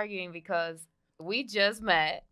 [0.00, 0.80] arguing because
[1.18, 2.24] we just met,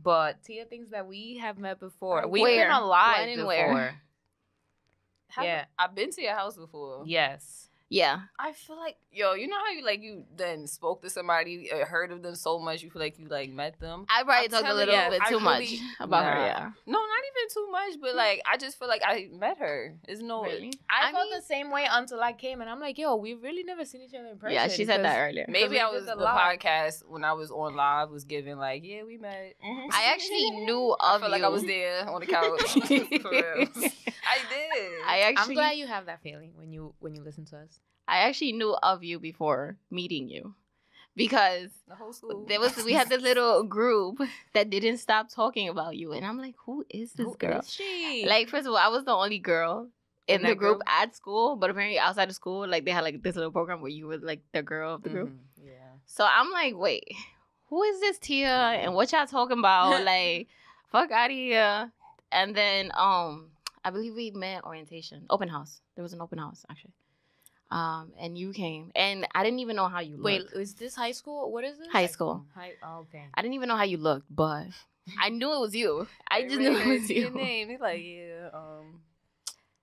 [0.00, 2.26] but Tia thinks that we have met before.
[2.28, 2.66] We've Where?
[2.68, 3.46] been alive before.
[3.46, 4.00] where?
[5.30, 5.64] Have- Yeah.
[5.78, 7.02] I've been to your house before.
[7.06, 7.67] Yes.
[7.90, 8.20] Yeah.
[8.38, 11.84] I feel like yo, you know how you like you then spoke to somebody, uh,
[11.86, 14.04] heard of them so much, you feel like you like met them.
[14.10, 16.38] I probably I'm talked a little you, bit I too much really- about her.
[16.38, 16.70] Yeah.
[16.86, 19.96] No, not even too much, but like I just feel like I met her.
[20.06, 20.42] It's no.
[20.44, 20.72] Really?
[20.90, 23.42] I, I felt mean- the same way until I came, and I'm like, yo, we've
[23.42, 24.54] really never seen each other in person.
[24.54, 25.46] Yeah, she said that earlier.
[25.48, 26.58] Maybe I was the the live.
[26.60, 29.54] podcast when I was on live was giving like, yeah, we met.
[29.92, 31.38] I actually knew I of felt you.
[31.38, 32.72] like I was there on the couch.
[33.22, 33.66] For real.
[34.30, 34.92] I did.
[35.06, 35.34] I actually.
[35.36, 37.77] I'm glad you have that feeling when you when you listen to us.
[38.08, 40.54] I actually knew of you before meeting you,
[41.16, 42.44] because the whole school.
[42.48, 44.18] there was we had this little group
[44.54, 47.58] that didn't stop talking about you, and I'm like, who is this Who girl?
[47.60, 48.24] is she?
[48.26, 49.88] Like, first of all, I was the only girl
[50.26, 50.82] in, In the group, group?
[50.86, 53.90] at school, but apparently outside of school, like they had like this little program where
[53.90, 55.28] you were like the girl of the group.
[55.30, 55.72] Mhm, Yeah.
[56.06, 57.04] So I'm like, wait,
[57.68, 58.48] who is this Tia?
[58.48, 60.02] And what y'all talking about?
[60.12, 60.48] like,
[60.90, 61.90] fuck out of here.
[62.30, 63.48] And then um,
[63.84, 65.80] I believe we met orientation, open house.
[65.96, 66.92] There was an open house actually.
[67.70, 70.24] Um, and you came, and I didn't even know how you looked.
[70.24, 71.52] Wait, is this high school?
[71.52, 71.88] What is this?
[71.88, 72.46] High school.
[72.54, 72.72] High.
[72.82, 73.24] Oh, okay.
[73.34, 74.68] I didn't even know how you looked, but
[75.20, 76.06] I knew it was you.
[76.30, 77.22] I just knew it was you.
[77.22, 77.68] Your name.
[77.68, 79.00] He's like, yeah, um,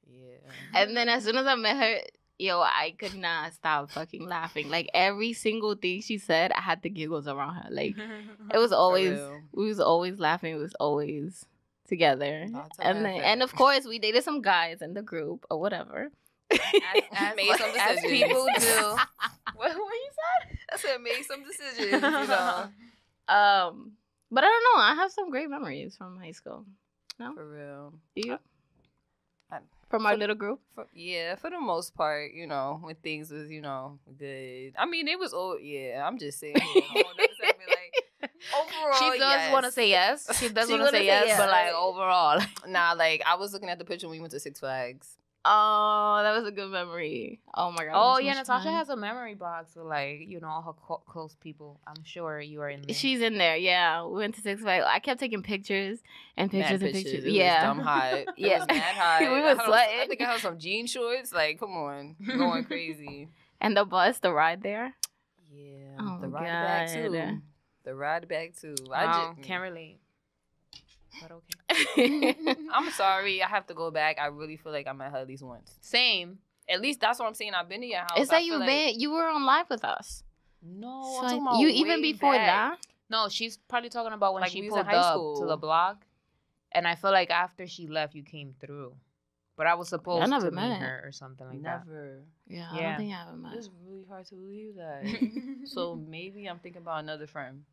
[0.08, 0.38] yeah.
[0.74, 2.00] And then as soon as I met her,
[2.40, 4.70] yo, I could not stop fucking laughing.
[4.70, 7.68] Like every single thing she said, I had the giggles around her.
[7.70, 7.96] Like
[8.54, 9.20] it was always,
[9.54, 10.56] we was always laughing.
[10.56, 11.46] It was always
[11.88, 12.48] together.
[12.80, 16.10] And then, and of course, we dated some guys in the group or whatever.
[16.52, 18.66] as, Made some as people do.
[19.56, 20.58] what, what you said?
[20.74, 21.92] I said made some decisions.
[21.92, 22.66] You know,
[23.28, 23.94] Um,
[24.30, 24.82] but I don't know.
[24.84, 26.66] I have some great memories from high school.
[27.20, 27.94] No, for real.
[28.16, 28.38] Do you?
[29.52, 30.60] I- From our for- little group.
[30.76, 34.74] For, yeah, for the most part, you know, when things was, you know, good.
[34.78, 35.60] I mean, it was old.
[35.62, 36.56] Yeah, I'm just saying.
[36.76, 40.38] You know, another segment, like, overall, she does want to say yes.
[40.40, 41.40] She does want to say yes, yes.
[41.40, 44.40] but like overall, Nah, like I was looking at the picture when we went to
[44.40, 45.18] Six Flags.
[45.48, 47.40] Oh, that was a good memory.
[47.54, 47.92] Oh my god.
[47.94, 48.74] oh yeah, Natasha fun.
[48.74, 51.80] has a memory box with like you know all her co- close people.
[51.86, 52.96] I'm sure you are in there.
[52.96, 54.04] She's in there, yeah.
[54.06, 54.86] We went to Six Flags.
[54.88, 56.00] I kept taking pictures
[56.36, 57.26] and pictures mad and pictures.
[57.26, 57.70] It yeah.
[57.70, 58.14] was dumb hot.
[58.14, 58.58] It Yeah.
[58.60, 59.22] was mad hot.
[59.22, 60.00] We were had on- sweating.
[60.02, 61.32] I think I had some jean shorts.
[61.32, 63.30] Like, come on, going crazy.
[63.62, 64.96] And the bus, the ride there.
[65.54, 66.94] Yeah, Oh the my ride back God.
[66.94, 67.42] too.
[67.84, 68.74] The ride back too.
[68.90, 69.44] wow, I just mm.
[69.44, 70.00] can't relate.
[71.22, 72.36] But okay.
[72.74, 73.42] I'm sorry.
[73.44, 74.18] I have to go back.
[74.20, 75.78] I really feel like I met her at least once.
[75.82, 76.40] Same.
[76.68, 77.54] At least that's what I'm saying.
[77.54, 78.12] I've been to your house.
[78.18, 80.24] it's I that you've like- been you were on live with us.
[80.68, 82.80] No, So I'm about you even before back.
[82.82, 82.88] that?
[83.10, 85.40] No, she's probably talking about when Like, she we was in pulled high up school.
[85.42, 85.98] to the blog,
[86.72, 88.96] and I feel like after she left, you came through.
[89.58, 90.70] But I was supposed I never to met.
[90.70, 91.86] meet her or something like that.
[91.86, 92.24] Never.
[92.48, 93.54] Yeah, I don't think I ever met.
[93.54, 95.04] It's really hard to believe that.
[95.04, 95.58] that.
[95.68, 97.64] so maybe I'm thinking about another friend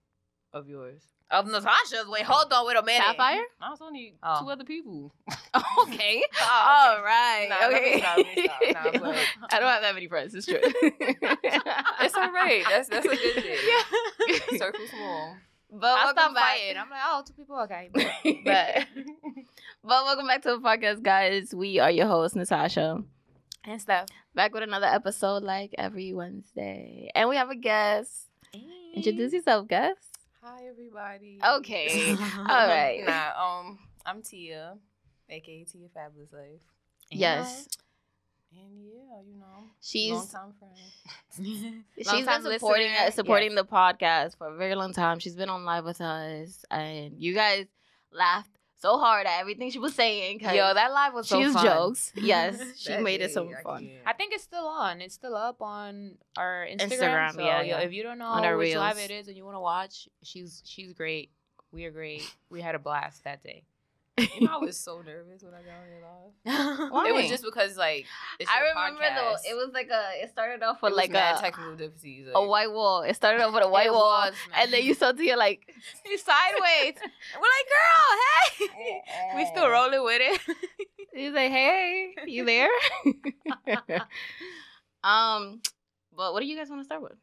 [0.52, 1.02] of yours.
[1.30, 2.06] of Natasha's.
[2.08, 3.02] Wait, hold on, wait a minute.
[3.06, 3.40] Sapphire?
[3.60, 4.40] I was only Oh.
[4.42, 5.12] two other people.
[5.82, 6.22] okay.
[6.42, 7.46] Oh, All right.
[7.48, 7.98] Nah, let me okay.
[8.00, 8.94] stop, let me stop.
[9.02, 9.14] Nah,
[9.50, 10.34] I don't have that many friends.
[10.34, 10.58] It's true.
[10.62, 12.62] It's all right.
[12.68, 13.56] That's that's a good thing.
[13.66, 14.58] Yeah.
[14.58, 15.36] Circle small.
[15.74, 16.44] But I'll welcome stop back.
[16.44, 16.76] fighting.
[16.76, 17.88] I'm like, oh, two people, okay.
[17.94, 18.06] But,
[18.44, 18.86] but
[19.82, 21.54] but welcome back to the podcast, guys.
[21.54, 23.02] We are your host, Natasha.
[23.64, 24.08] and stuff.
[24.34, 27.10] Back with another episode like every Wednesday.
[27.14, 28.28] And we have a guest.
[28.94, 30.11] Introduce yourself, guest.
[30.44, 31.38] Hi everybody.
[31.58, 32.16] Okay.
[32.36, 33.04] All right.
[33.06, 34.76] Nah, um, I'm Tia,
[35.30, 36.60] aka Tia Fabulous Life.
[37.12, 37.68] Yes.
[38.52, 41.84] And yeah, you know, She's long time friend.
[41.96, 43.60] she's Long-time been supporting listener, us, supporting yes.
[43.60, 45.20] the podcast for a very long time.
[45.20, 47.66] She's been on live with us, and you guys
[48.12, 48.50] laughed
[48.82, 50.40] so hard at everything she was saying.
[50.40, 51.64] Yo, that live was so she was fun.
[51.64, 52.12] jokes.
[52.16, 53.90] Yes, she That made it so I fun.
[54.04, 55.00] I think it's still on.
[55.00, 56.90] It's still up on our Instagram.
[56.90, 57.78] Instagram, so, yeah, yo, yeah.
[57.78, 60.08] If you don't know On our which live it is and you want to watch,
[60.24, 61.30] she's she's great.
[61.70, 62.28] We are great.
[62.50, 63.62] We had a blast that day.
[64.18, 66.90] You know, I was so nervous when I got on your live.
[66.92, 67.08] Why?
[67.08, 68.04] It was just because like
[68.38, 69.16] it's I remember podcast.
[69.16, 70.22] though, it was like a.
[70.22, 72.28] It started off with like a technical difficulties.
[72.34, 73.02] a white wall.
[73.02, 75.62] It started off with a white wall, was, and then you saw hear like
[76.04, 76.94] sideways.
[77.34, 79.00] We're like, girl, hey.
[79.36, 80.56] we still rolling with it.
[81.14, 82.70] He's like, "Hey, you there?"
[85.04, 85.60] um,
[86.14, 87.16] but what do you guys want to start with?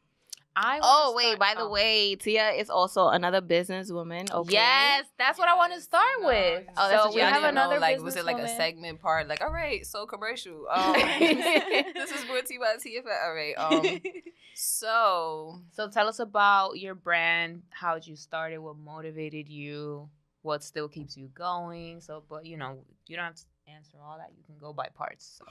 [0.61, 1.69] I Oh wanna wait, start- by the oh.
[1.71, 4.29] way, Tia is also another businesswoman.
[4.29, 4.53] Okay.
[4.53, 6.63] Yes, that's what I want to start No, with.
[6.65, 6.73] yes.
[6.77, 8.99] Oh, that's so what we have didn't know, another like was it like a segment
[8.99, 9.27] part?
[9.29, 10.67] Like, all right, so commercial.
[10.73, 13.25] Um, this is brought to you by TFL.
[13.25, 13.53] All right.
[13.57, 14.01] Um,
[14.53, 17.63] so So tell us about your brand.
[17.69, 18.61] How'd you start it?
[18.61, 20.09] What motivated you?
[20.41, 22.01] What still keeps you going?
[22.01, 24.31] So, but you know, you don't have to answer all that.
[24.37, 25.39] You can go by parts.
[25.39, 25.45] So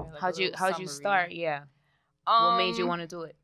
[0.00, 1.32] okay, like how'd you How'd you start?
[1.32, 1.62] Yeah.
[2.26, 3.36] Um, what made you want to do it?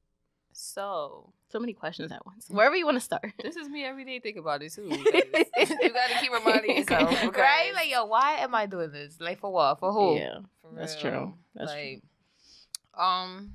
[0.57, 2.47] So So many questions at once.
[2.49, 3.33] Wherever you want to start.
[3.43, 4.83] this is me every day thinking about it too.
[4.89, 7.73] you gotta keep reminding yourself, right?
[7.75, 9.17] Like, yo, why am I doing this?
[9.21, 9.81] Like, for what?
[9.81, 10.17] For who?
[10.17, 11.35] Yeah, For that's true.
[11.55, 12.03] That's like,
[12.97, 13.55] um.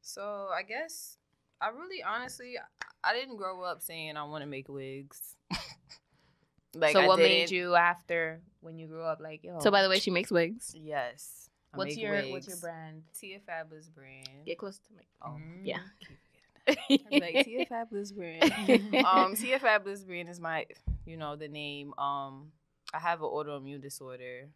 [0.00, 1.16] So I guess
[1.60, 2.54] I really, honestly,
[3.02, 5.36] I didn't grow up saying I want to make wigs.
[6.74, 9.20] like, so I what made didn't- you after when you grew up?
[9.20, 9.60] Like, yo.
[9.60, 10.74] So by the way, she makes wigs.
[10.78, 11.43] Yes.
[11.74, 13.02] I what's make your what's your brand?
[13.18, 14.46] Tia Fabulous brand.
[14.46, 15.02] Get close to me.
[15.22, 15.78] Oh, Yeah.
[16.06, 16.18] keep
[16.68, 18.52] forgetting like Tia Fabulous brand.
[19.04, 20.66] um, Tia Fabulous brand is my,
[21.04, 21.94] you know, the name.
[21.98, 22.52] Um,
[22.92, 24.48] I have an autoimmune disorder,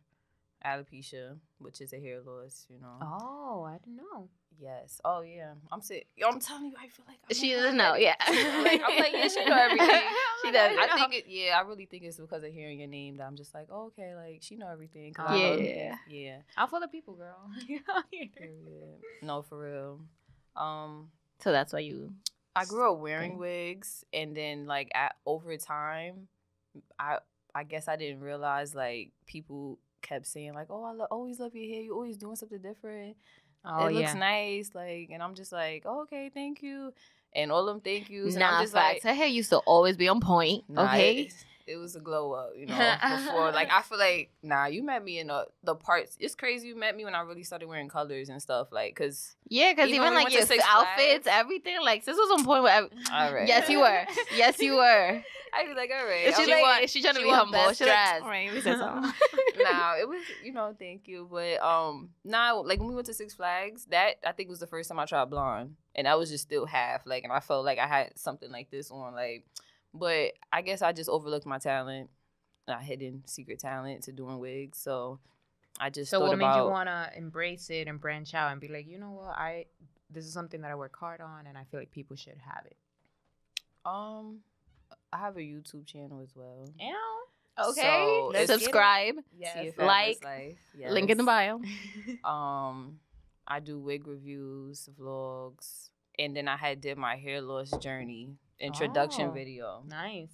[0.64, 2.66] alopecia, which is a hair loss.
[2.69, 2.96] You know.
[3.02, 4.28] Oh, I didn't know.
[4.60, 5.00] Yes.
[5.05, 5.52] Oh yeah.
[5.70, 6.02] I'm saying.
[6.26, 8.14] I'm telling you, I feel like I'm She doesn't know, yeah.
[8.28, 10.02] like, I'm like, yeah, she know everything.
[10.44, 10.76] She does.
[10.76, 11.25] I think it.
[11.28, 13.87] Yeah, I really think it's because of hearing your name that I'm just like, oh,
[13.96, 15.14] okay, like she know everything.
[15.14, 15.94] 'cause I know- Yeah.
[16.08, 16.37] yeah.
[16.56, 17.38] I'm for the people, girl.
[18.37, 18.99] Period.
[19.22, 20.00] No, for real.
[20.56, 21.10] Um,
[21.40, 22.14] So that's why you.
[22.56, 23.38] I grew up wearing Okay.
[23.38, 26.26] wigs, and then like at over time,
[26.99, 27.19] I
[27.55, 31.54] I guess I didn't realize like people kept saying like, "Oh, I lo- always love
[31.54, 31.82] your hair.
[31.82, 33.16] You always doing something different.
[33.64, 34.18] oh it looks yeah.
[34.18, 36.92] nice." Like, and I'm just like, oh, "Okay, thank you,"
[37.34, 38.34] and all them thank yous.
[38.34, 39.04] and Nah, I'm just facts.
[39.04, 40.64] like, Her hair used to always be on point.
[40.68, 41.22] nah, okay.
[41.22, 41.34] It,
[41.69, 42.75] it was a glow up, you know.
[43.26, 46.17] Before, like, I feel like, nah, you met me in the the parts.
[46.19, 49.37] It's crazy you met me when I really started wearing colors and stuff, like, cause
[49.49, 52.62] Yeah, because Even we like your Six outfits, Flags- everything, like this was on point
[52.62, 52.73] with.
[52.73, 54.05] Every- all right, Yes, you were.
[54.35, 55.23] Yes, you were.
[55.55, 57.73] I'd be like, all right, She, like, she trying to be humble.
[57.73, 59.12] She like, all right, something.
[59.62, 61.29] nah, it was you know, thank you.
[61.31, 64.67] But um now like when we went to Six Flags, that I think was the
[64.67, 65.76] first time I tried blonde.
[65.94, 68.70] And I was just still half, like and I felt like I had something like
[68.70, 69.44] this on, like
[69.94, 72.11] but I guess I just overlooked my talent,
[72.67, 74.79] my hidden secret talent to doing wigs.
[74.79, 75.19] So
[75.81, 78.61] I just So thought what made you want to embrace it and branch out and
[78.61, 79.67] be like, you know what, I
[80.11, 82.64] this is something that I work hard on, and I feel like people should have
[82.67, 82.76] it.
[83.85, 84.38] um
[85.12, 86.69] I have a YouTube channel as well.
[86.79, 86.93] Yeah.
[87.70, 88.61] Okay, So, let's get it.
[88.61, 89.14] subscribe.
[89.37, 90.93] Yes, See if that was like, life.
[90.93, 91.61] Link in the bio.
[92.25, 92.99] um
[93.50, 95.88] i do wig reviews vlogs
[96.19, 99.32] and then i had did my hair loss journey introduction Oh.
[99.32, 100.31] video nice.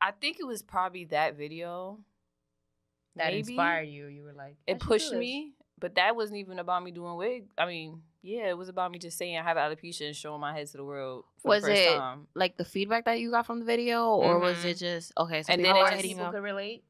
[0.00, 1.98] i think it was probably that video
[3.16, 3.38] That Maybe.
[3.40, 4.06] inspired you.
[4.06, 7.66] You were like, it pushed me but that wasn't even about me doing wig i
[7.66, 10.66] mean yeah it was about me just saying i have alopecia and showing my head
[10.66, 13.46] to the world for Was the first it- time Like the feedback that you got
[13.46, 14.64] from the video, or was Mhm.
[14.70, 15.42] it just okay?
[15.42, 16.84] So And people then it just- people could relate.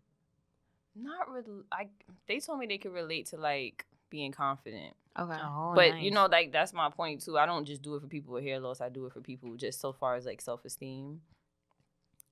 [0.97, 1.89] not really i
[2.27, 5.39] they told me they could relate to like being confident Okay.
[5.43, 7.37] Oh, but you know, like that's my point too.
[7.37, 8.81] I don't just do it for people with hair loss.
[8.81, 11.21] I do it for people just so far as like self esteem,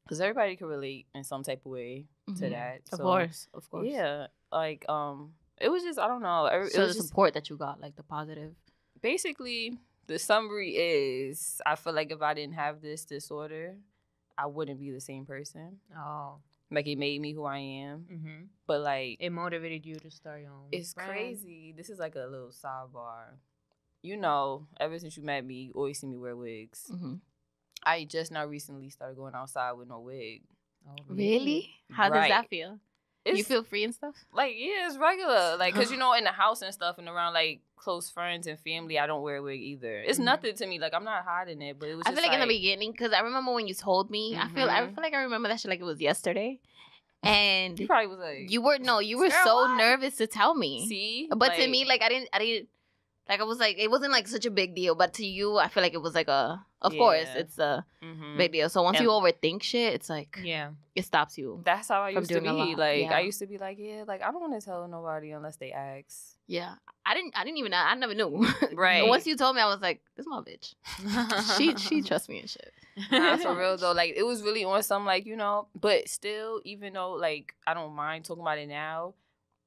[0.04, 2.50] because everybody can relate in some type of way to Mhm.
[2.50, 2.76] that.
[2.92, 3.86] Of So, course, of course.
[3.88, 4.28] yeah.
[4.52, 6.46] Like um, it was just I don't know.
[6.46, 8.54] It So the was just support that you got, like the positive.
[9.02, 9.76] basically
[10.06, 13.76] the summary is I feel like if I didn't have this disorder,
[14.38, 15.80] I wouldn't be the same person.
[15.96, 16.36] oh,
[16.70, 18.42] Like it made me who I am, mm-hmm.
[18.66, 20.68] but like it motivated you to start your own.
[20.72, 21.10] It's brand.
[21.10, 21.72] crazy.
[21.76, 23.36] This is like a little sidebar.
[24.02, 26.84] You know, ever since you met me, you always see me wear wigs.
[26.90, 27.14] hmm
[27.84, 30.42] I just now recently started going outside with no wig.
[30.86, 31.70] Oh, Really?
[31.90, 32.22] How Right.
[32.22, 32.78] does that feel?
[33.24, 34.14] It's you feel free and stuff?
[34.32, 35.56] like yeah, it's regular.
[35.56, 38.58] Like cause you know, in the house and stuff, and around like close friends and
[38.60, 40.00] family, I don't wear a wig either.
[40.00, 40.24] It's Mhm.
[40.24, 40.78] nothing to me.
[40.78, 42.04] Like I'm not hiding it, but it was.
[42.06, 44.68] I feel like, in the beginning, because I remember when you told me, I feel
[44.68, 44.94] I Mhm.
[44.94, 46.60] feel like I remember that shit like it was yesterday,
[47.22, 49.76] and you probably was like you were no, you were so what?
[49.76, 50.86] nervous to tell me.
[50.88, 52.68] see, But to me, like I didn't, I didn't,
[53.28, 54.94] like I was like, it wasn't like such a big deal.
[54.94, 58.36] But to you, I feel like it was like a, of course, it's a mhm.
[58.38, 58.68] big deal.
[58.70, 60.70] So once And- you overthink shit, it's like Yeah.
[60.94, 61.60] it stops you.
[61.64, 62.48] That's how I used to be.
[62.76, 63.14] Like yeah.
[63.16, 65.72] I used to be like, yeah, like I don't want to tell nobody unless they
[65.72, 66.36] ask.
[66.48, 66.74] Yeah,
[67.04, 68.46] I didn't, I didn't even, I never knew.
[68.72, 69.06] Right.
[69.06, 70.74] Once you told me, I was like, this my bitch.
[71.56, 72.72] She, she trusts me and shit.
[73.12, 76.60] nah, for real though, like it was really on some like you know, but still,
[76.64, 79.14] even though like I don't mind talking about it now,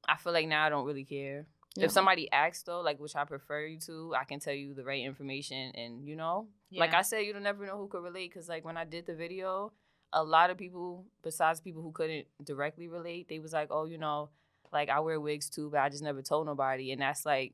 [0.06, 1.46] I feel like now I don't really care.
[1.76, 1.86] Yeah.
[1.86, 4.84] If somebody asks though, like which I prefer you to, I can tell you the
[4.84, 8.48] right information, and you know, like I said, you'll never know who could relate because
[8.48, 9.72] like when I did the video,
[10.12, 13.98] a lot of people besides people who couldn't directly relate, they was like, oh, you
[13.98, 14.30] know,
[14.72, 17.52] like I wear wigs too, but I just never told nobody, and that's like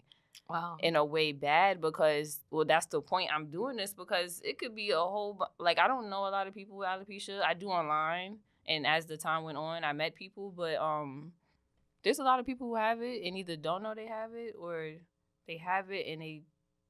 [0.48, 0.76] Wow.
[0.80, 4.75] in a way bad because well that's the point i'm doing this because it could
[4.75, 7.68] be a whole like i don't know a lot of people with alopecia i do
[7.68, 11.32] online and as the time went on i met people but um
[12.02, 14.54] there's a lot of people who have it and either don't know they have it
[14.58, 14.92] or
[15.46, 16.40] they have it and they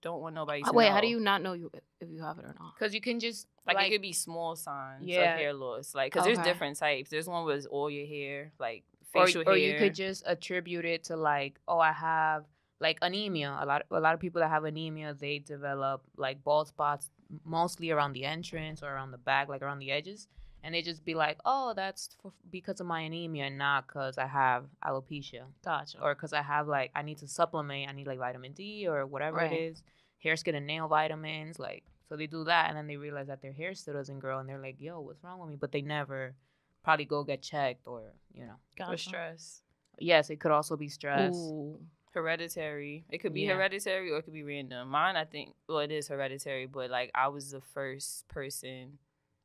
[0.02, 0.92] don't want nobody to Wait, know.
[0.94, 1.68] how do you not know you
[2.00, 2.74] if you have it or not?
[2.78, 5.32] Because you can just like, like, it could be small signs Yeah.
[5.34, 8.84] of hair loss like because there's different types there's one with all your hair like
[9.12, 12.44] facial or hair you could just attribute it to like, oh, I have
[12.80, 13.56] like anemia.
[13.60, 17.10] A lot a lot of people that have anemia, they develop like bald spots
[17.44, 20.28] mostly around the entrance or around the back, like around the edges.
[20.64, 24.18] And they just be like, "Oh, that's for, because of my anemia, and not because
[24.18, 26.00] I have alopecia, Gotcha.
[26.02, 27.88] or because I have like I need to supplement.
[27.88, 29.52] I need like vitamin D or whatever Right.
[29.52, 29.82] it is,
[30.18, 31.60] hair, skin, and nail vitamins.
[31.60, 34.40] Like, so they do that, and then they realize that their hair still doesn't grow,
[34.40, 36.34] and they're like, "Yo, what's wrong with me?" But they never
[36.82, 38.92] probably go get checked, or you know, gotcha.
[38.92, 39.62] Or stress.
[39.98, 41.34] yes, it could also be stress.
[41.34, 41.80] Ooh.
[42.12, 43.04] Hereditary.
[43.10, 43.54] It could be Yeah.
[43.54, 44.88] hereditary or it could be random.
[44.88, 48.98] Mine, I think, well, it is hereditary, but like I was the first person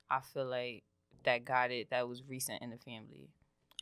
[0.10, 0.84] I feel like
[1.24, 3.30] that got it that was recent in the family.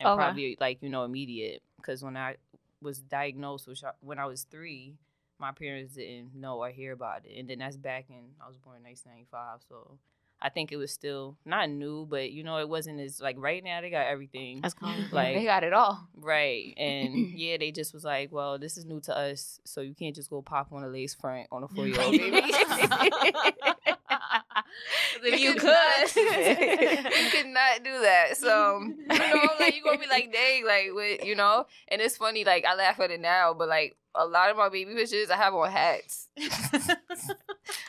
[0.00, 0.16] And Okay.
[0.16, 1.62] probably like, you know, immediate.
[1.76, 2.36] Because when I
[2.80, 4.96] was diagnosed which I- when I was three,
[5.38, 7.38] my parents didn't know or hear about it.
[7.38, 9.62] And then that's back in, I was born in 1995.
[9.68, 9.98] So
[10.44, 13.62] I think it was still not new, but you know, it wasn't as like right
[13.62, 14.60] now they got everything.
[14.60, 15.08] That's common.
[15.12, 16.08] Like- they got it all.
[16.16, 16.74] Right.
[16.76, 20.14] And yeah, they just was like, well, this is new to us, so you can't
[20.16, 22.42] just go pop on a lace front on a four year old baby.
[25.22, 25.70] If you could could.
[25.70, 28.36] not, you could not do that.
[28.36, 31.66] So you know, like you're gonna be like, dang, like what you know?
[31.88, 34.68] And it's funny, like I laugh at it now, but like a lot of my
[34.68, 36.28] baby pictures I have on hats.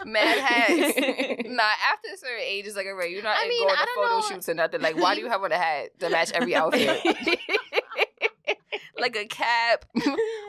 [0.05, 0.97] Mad hats.
[1.45, 3.87] nah, after a certain age, it's like, all right, you're not I mean, going to
[3.95, 4.21] photo know.
[4.21, 4.81] shoots or nothing.
[4.81, 7.01] Like, why do you have on a hat to match every outfit?
[8.99, 9.85] Like a cap,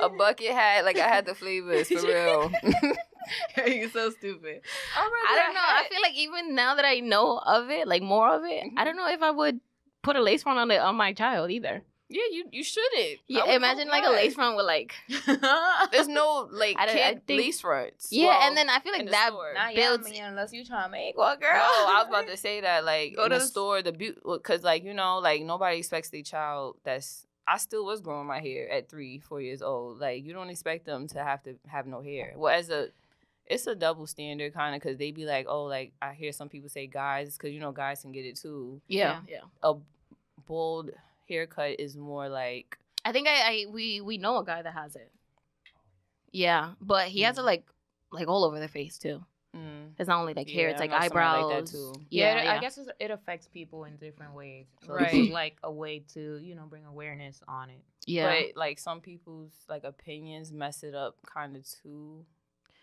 [0.01, 0.85] a bucket hat.
[0.85, 2.53] Like I had the flavors for real.
[3.67, 4.61] You're so stupid.
[4.97, 5.61] I, I don't know.
[5.63, 8.67] I feel like even now that I know of it, like more of it, I
[8.67, 8.85] mm-hmm.
[8.85, 9.61] don't know if I would
[10.03, 11.83] put a lace front on the on my child either.
[12.11, 13.21] yeah, you you shouldn't.
[13.27, 14.93] Yeah, imagine hope like a lace front with like
[15.91, 18.09] There's no like I don't- I kid think- lace fronts.
[18.13, 19.55] yeah, Well, and then I feel like that store.
[19.55, 20.07] Not builds.
[20.07, 21.51] yummy unless you trying to make one, girl.
[21.55, 23.93] No, I was about to say that like Go in to the the store, the
[23.93, 27.27] beauty because like you know like nobody expects their child that's.
[27.47, 29.99] I still was growing my hair at three, four years old.
[29.99, 32.33] Like you don't expect them to have to have no hair.
[32.37, 32.89] Well, as a,
[33.47, 36.49] it's a double standard kind of because they be like, oh, like I hear some
[36.49, 38.81] people say guys because you know guys can get it too.
[38.89, 39.41] yeah, yeah.
[39.63, 39.75] A
[40.47, 40.91] bold
[41.29, 44.97] haircut is more like I think I, I we we know a guy that has
[44.97, 45.11] it.
[46.33, 47.45] Yeah, but he has it Mm.
[47.47, 47.65] like
[48.11, 49.23] like all over the face too.
[49.55, 51.45] Mm, It's not only like hair; Yeah, it's like eyebrows.
[51.53, 51.93] like that, too.
[52.11, 52.53] Yeah, Yeah, it- yeah.
[52.55, 54.67] I guess it's- it affects people in different ways.
[54.87, 55.11] So Right.
[55.13, 57.83] this like a way to, you know, bring awareness on it.
[58.07, 58.27] yeah.
[58.49, 62.25] But like some people's like opinions mess it up kind of too.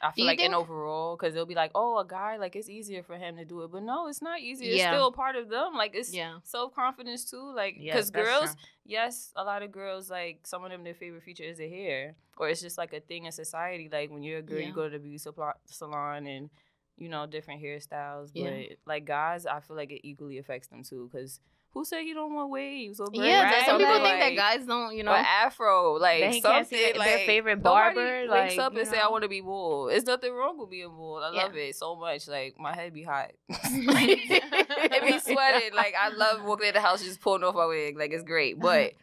[0.01, 2.69] I feel you like in overall, because they'll be like, "Oh, a guy like it's
[2.69, 4.65] easier for him to do it," but no, it's not easy.
[4.67, 5.73] It's still a part of them.
[5.75, 7.53] Like it's yeah, self confidence too.
[7.53, 8.63] Like because girls, true.
[8.85, 12.15] yes, a lot of girls like some of them their favorite feature is their hair,
[12.37, 13.89] or it's just like a thing in society.
[13.91, 14.67] Like when you're a girl, Yeah.
[14.67, 15.19] you go to the beauty
[15.65, 16.49] salon and
[16.97, 18.31] you know different hairstyles.
[18.33, 18.73] But Yeah.
[18.85, 21.09] like guys, I feel like it equally affects them too.
[21.11, 21.39] Because
[21.73, 23.61] who said he don't want waves or braids yeah.
[23.61, 25.13] or Some people something, think that guys don't, you know.
[25.13, 28.99] afro, like They something can't like their favorite barber, wakes like, up you and say
[28.99, 29.91] I want to be bald.
[29.91, 31.23] It's nothing wrong with being bald.
[31.23, 31.43] I Yeah.
[31.43, 32.27] love it so much.
[32.27, 33.31] Like my head be hot.
[33.49, 35.73] it be sweating.
[35.73, 37.97] Like I love walking in the house just pulling off my wig.
[37.97, 38.59] Like it's great.
[38.59, 38.93] But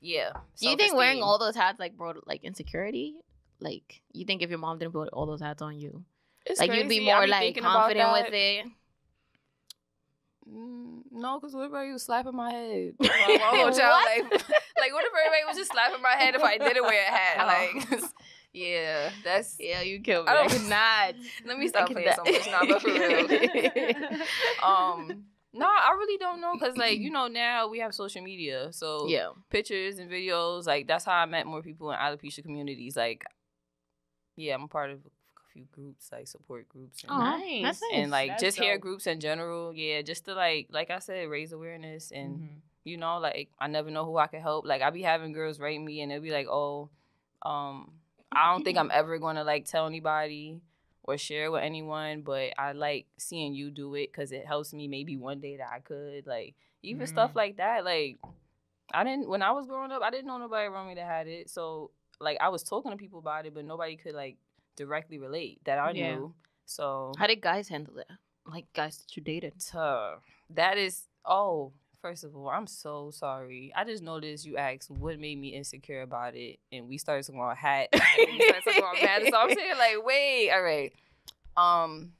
[0.00, 0.32] yeah.
[0.58, 3.16] Do you think wearing all those hats like brought like insecurity?
[3.60, 6.04] Like you think if your mom didn't put all those hats on you,
[6.46, 7.04] It's like you'd be crazy.
[7.04, 8.66] More like confident with it?
[10.50, 12.94] Mm, no, because what if everybody was slapping my head?
[13.00, 16.82] Like, child, like, like, what if everybody was just slapping my head if I didn't
[16.82, 17.46] wear a hat?
[17.46, 18.02] Like,
[18.52, 19.56] yeah, that's.
[19.60, 20.32] Yeah, you killed me.
[20.32, 21.14] I I could could not.
[21.46, 24.22] Let me stop playing so much but for real.
[24.64, 28.72] um, no, I really don't know because, like, you know, now we have social media,
[28.72, 29.28] so yeah.
[29.50, 30.66] pictures and videos.
[30.66, 32.96] Like, that's how I met more people in alopecia communities.
[32.96, 33.24] Like,
[34.36, 35.00] yeah, I'm a part of
[35.52, 37.02] few groups, like support groups.
[37.04, 37.62] And, Oh, Nice.
[37.62, 37.90] that's nice.
[37.94, 39.74] and like That's just hair groups in general.
[39.74, 42.60] Yeah, just to like, like I said, raise awareness and Mhm.
[42.84, 44.64] you know, like I never know who I can help.
[44.66, 46.88] Like I be having girls write me and they'll be like, "Oh,
[47.42, 47.92] um,
[48.32, 50.60] I don't think I'm ever gonna like tell anybody
[51.02, 54.88] or share with anyone, but I like seeing you do it because it helps me
[54.88, 57.36] maybe one day that I could like even stuff Mhm.
[57.36, 57.84] like that.
[57.84, 58.18] Like
[58.94, 61.26] I didn't when I was growing up, I didn't know nobody around me that had
[61.26, 61.90] it, so
[62.20, 64.36] like I was talking to people about it, but nobody could like
[64.76, 66.16] directly relate that I Yeah.
[66.16, 66.34] knew.
[66.66, 68.06] So How did guys handle it?
[68.46, 69.54] Like guys that you dated?
[69.60, 70.16] Tuh.
[70.50, 73.72] That is oh, first of all, I'm so sorry.
[73.76, 77.40] I just noticed you asked what made me insecure about it, and we started talking
[77.40, 77.88] about hat.
[77.92, 78.00] and
[78.32, 79.22] we started talking about hat.
[79.28, 80.92] So I'm saying like, wait, all right.
[81.56, 82.12] Um,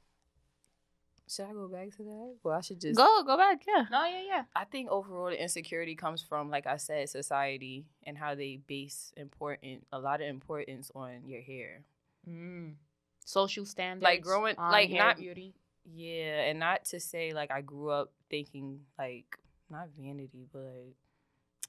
[1.27, 2.35] should I go back to that?
[2.43, 3.63] Well, I should just Go, go back.
[3.67, 3.85] Yeah.
[3.89, 4.43] No, yeah, yeah.
[4.55, 9.13] I think overall the insecurity comes from, like I said, society and how they base
[9.15, 11.83] important a lot of importance on your hair.
[12.29, 12.73] Mm.
[13.25, 15.53] Social standards, like growing- like, hair not- beauty.
[15.83, 19.37] Yeah, and not to say like I grew up thinking like
[19.69, 20.93] not vanity, but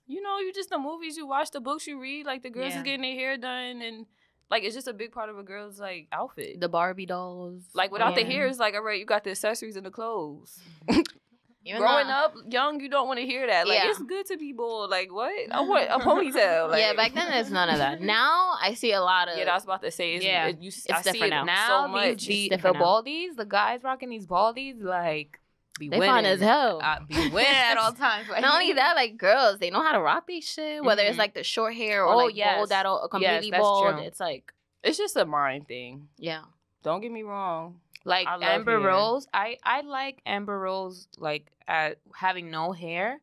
[0.07, 2.73] you know, you just the movies you watch, the books you read, like the girls
[2.73, 2.79] Yeah.
[2.79, 4.07] is getting their hair done and
[4.51, 6.61] Like it's just a big part of a girl's like outfit.
[6.61, 7.63] The Barbie dolls.
[7.73, 10.61] like without the hair, it's like all right, you got the accessories and the clothes.
[11.65, 13.69] Even Growing though- up young, you don't want to hear that.
[13.69, 13.91] Like Yeah.
[13.91, 14.91] it's good to be bold.
[14.91, 15.33] Like what?
[15.53, 16.71] I want a ponytail.
[16.71, 18.01] Like, yeah, back then there's none of that.
[18.01, 20.15] Now I see a lot of Yeah, I was about to say.
[20.15, 20.47] It's, Yeah.
[20.49, 21.45] it, you, It's I see different now.
[21.45, 22.27] now so much.
[22.27, 25.39] the, It's the baldies, the guys rocking these baldies, like
[25.79, 26.13] be they winning.
[26.15, 26.81] fine as hell.
[26.83, 28.29] Uh, be winning at all times.
[28.29, 30.83] Like, Not only that, like girls, they know how to rock these shit.
[30.83, 31.19] Whether it's Mhm.
[31.21, 32.57] like the short hair or Oh, like yes.
[32.57, 33.95] bald that all completely that's bald.
[33.95, 34.03] true.
[34.03, 34.53] It's like
[34.83, 36.09] It's just a mind thing.
[36.19, 36.43] yeah.
[36.83, 37.79] Don't get me wrong.
[38.05, 38.89] like I Amber hair.
[38.89, 39.29] Rose.
[39.33, 43.21] I I like Amber Rose like at having no hair.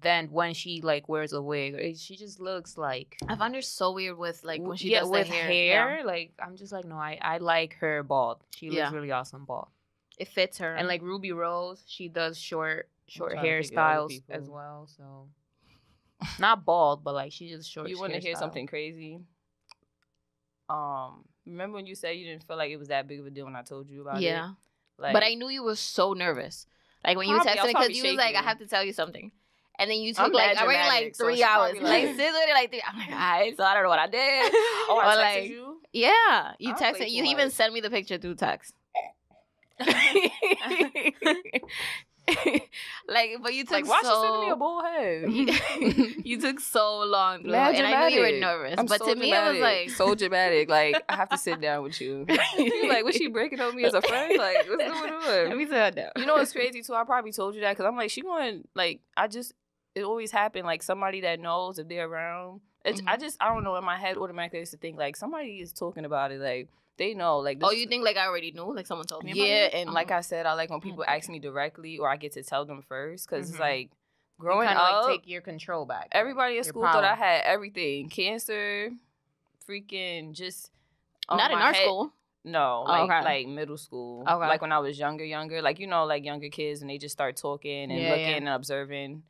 [0.00, 3.92] Than when she like wears a wig, she just looks like I find her so
[3.92, 5.46] weird with like when she yeah, does with the hair.
[5.46, 5.98] hair.
[5.98, 6.04] yeah.
[6.04, 8.42] Like I'm just like no, I I like her bald.
[8.56, 8.90] She looks Yeah.
[8.90, 9.68] really awesome bald.
[10.18, 10.74] It fits her.
[10.74, 14.48] And like Ruby Rose, she does short short trying to think of other hairstyles as
[14.48, 14.88] well.
[14.96, 15.28] So
[16.38, 17.88] not bald, but like she just short.
[17.88, 19.20] you want to hear something crazy?
[20.68, 23.30] Um, remember when you said you didn't feel like it was that big of a
[23.30, 24.22] deal when I told you about it?
[24.22, 24.52] yeah.
[24.98, 26.66] Like, but I knew you were so nervous.
[27.04, 28.84] Like when you Probably, I texted me because you was like, I have to tell
[28.84, 29.32] you something.
[29.78, 31.80] And then you I'm took like I read like dramatic, so three hours.
[31.80, 32.82] Like sis waited like three.
[32.86, 34.20] I'm like, alright, so I don't know what I did.
[34.20, 35.80] oh, I Or, texted like, you.
[35.92, 37.10] Yeah, you texted.
[37.10, 38.74] You even sent me the picture through text.
[43.08, 44.08] like, but you took Like, why so.
[44.08, 45.32] she sending me a head?
[45.96, 48.74] you, you took so long, Mad and I knew you were nervous.
[48.78, 50.68] I'm but so to me, it was like so dramatic.
[50.68, 52.26] Like I have to sit down with you.
[52.56, 54.38] you like, was she breaking on me as a friend?
[54.38, 55.48] Like, what's going on?
[55.48, 56.06] Let me tell you.
[56.16, 56.94] You know what's crazy too?
[56.94, 59.54] I probably told you that because I'm like, she going like, I just
[59.94, 60.66] it always happened.
[60.66, 62.60] like somebody that knows if they're around.
[62.84, 63.22] It's, I mm-hmm.
[63.22, 65.72] just I don't know in my head automatically I used to think like somebody is
[65.72, 66.68] talking about it like
[66.98, 67.58] they know like.
[67.62, 68.74] Oh, you think like I already knew?
[68.74, 69.32] Like someone told me?
[69.34, 69.74] Yeah, it?
[69.74, 70.18] and like Uh-huh.
[70.18, 72.82] I said, I like when people ask me directly or I get to tell them
[72.82, 73.60] first because it's Mhm.
[73.60, 73.90] like
[74.38, 75.04] growing kinda, up.
[75.06, 76.08] like take your control back.
[76.12, 78.08] Everybody at school thought I had everything.
[78.08, 78.90] Cancer,
[79.68, 80.70] freaking just
[81.30, 82.12] not in our head- school.
[82.44, 83.24] No, Oh, like okay.
[83.24, 84.22] like middle school.
[84.22, 84.34] Okay.
[84.48, 85.62] Like when I was younger, younger.
[85.62, 88.36] Like you know, like younger kids and they just start talking and Yeah, looking yeah.
[88.36, 89.22] and observing.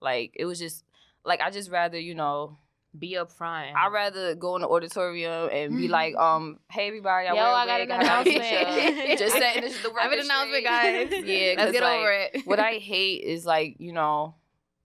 [0.00, 0.84] Like it was just
[1.24, 2.56] like I just rather, you know,
[2.98, 3.76] Be up front.
[3.76, 7.44] I'd rather go in the auditorium and be like, um, hey everybody, I Yo, wear
[7.46, 8.96] a I got an I have a announcement.
[9.06, 9.16] picture.
[9.24, 11.10] just setting this, the I have an announcement, straight.
[11.10, 11.24] guys.
[11.24, 12.46] Yeah, Let's 'cause, get like, over it.
[12.46, 14.34] what I hate is like, you know,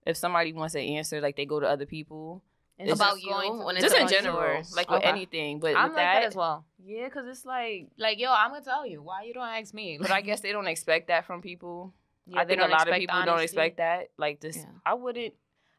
[0.06, 2.42] if somebody wants an answer, like they go to other people.
[2.78, 4.72] It's It's about just you going to when it's Just in general, yours.
[4.76, 5.08] like with Okay.
[5.08, 5.58] anything.
[5.58, 6.64] But I'm with like that, that as well.
[6.84, 9.98] yeah, because it's like, Like, yo, I'm gonna tell you why you don't ask me.
[10.00, 11.92] but I guess they don't expect that from people.
[12.26, 14.10] Yeah, I think a lot of expect people don't expect that.
[14.16, 14.64] Like this, Yeah.
[14.84, 15.34] I wouldn't.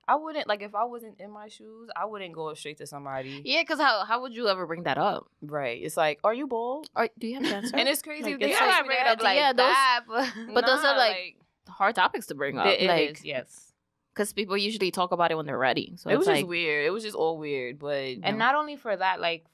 [0.08, 1.90] I wouldn't like if I wasn't in my shoes.
[1.96, 3.42] I wouldn't go straight to somebody.
[3.44, 5.28] Yeah, because how how would you ever bring that up?
[5.42, 5.82] Right.
[5.84, 6.90] It's like, are you bold?
[6.96, 7.76] Or do you have cancer?
[7.78, 8.24] And it's crazy.
[8.24, 9.66] Like, if they it's I'm ask not me bringing that, it up like yeah, those-
[9.66, 11.36] that, but, but those are, nah, like,
[11.68, 12.68] hard topics to bring up.
[12.68, 13.74] it, it like, is, yes.
[14.14, 15.94] because people usually talk about it when they're ready.
[15.98, 16.86] So it it's was like, just weird.
[16.86, 17.78] It was just all weird.
[17.78, 18.32] But And Yeah.
[18.32, 19.46] not only for that, like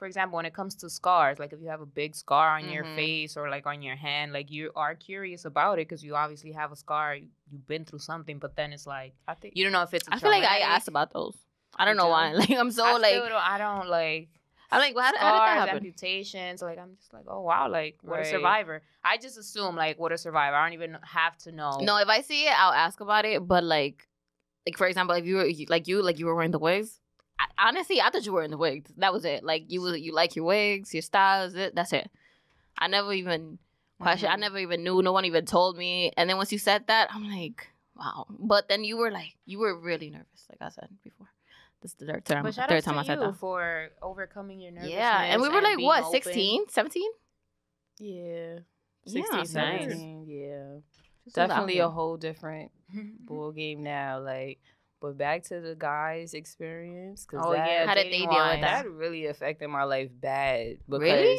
[0.00, 2.68] for example, when it comes to scars, like if you have a big scar on
[2.68, 2.96] your Mhm.
[2.96, 6.52] face or like on your hand, like you are curious about it because you obviously
[6.52, 9.62] have a scar, you, you've been through something, but then it's like I think you
[9.64, 10.08] don't know if it's.
[10.08, 11.36] I I feel like I asked about those.
[11.76, 12.10] I don't You know do?
[12.18, 12.32] why.
[12.42, 14.28] Like I'm so I like don't, I don't like.
[14.72, 15.76] I'm like, well, how, did- how did that happen?
[15.84, 16.62] amputations.
[16.62, 18.26] Like I'm just like, oh wow, like what Right.
[18.26, 18.82] a survivor.
[19.04, 20.56] I just assume like what a survivor.
[20.56, 21.78] I don't even have to know.
[21.80, 23.46] No, if I see it, I'll ask about it.
[23.46, 24.06] But like,
[24.66, 26.99] like for example, if you were like you like you were wearing the wigs.
[27.58, 28.90] I, honestly, I thought you were in the wigs.
[28.98, 29.42] That was it.
[29.44, 31.54] Like you was you like your wigs, your styles.
[31.54, 32.10] It, that's it.
[32.78, 33.58] I never even
[34.00, 34.28] question.
[34.28, 34.40] I mm-hmm.
[34.40, 35.02] never even knew.
[35.02, 36.12] No one even told me.
[36.16, 38.26] And then once you said that, I'm like, wow.
[38.28, 40.46] But then you were like, you were really nervous.
[40.48, 41.28] Like I said before.
[41.82, 42.44] This is the third time.
[42.44, 43.36] third time I said that.
[43.36, 44.94] for overcoming your nervousness.
[44.94, 46.12] Yeah, and we were like what, open.
[46.12, 47.10] 16, 17?
[47.98, 48.58] yeah,
[49.06, 49.50] Yeah, 16, nice.
[49.50, 50.80] 17, yeah.
[51.24, 52.70] Just was out Definitely a whole different
[53.20, 54.20] ball game now.
[54.20, 54.58] Like,
[55.00, 57.24] but back to the guys' experience.
[57.24, 58.84] 'cause Oh, that, yeah, How did they deal with that?
[58.84, 61.38] that really affected my life bad because Really?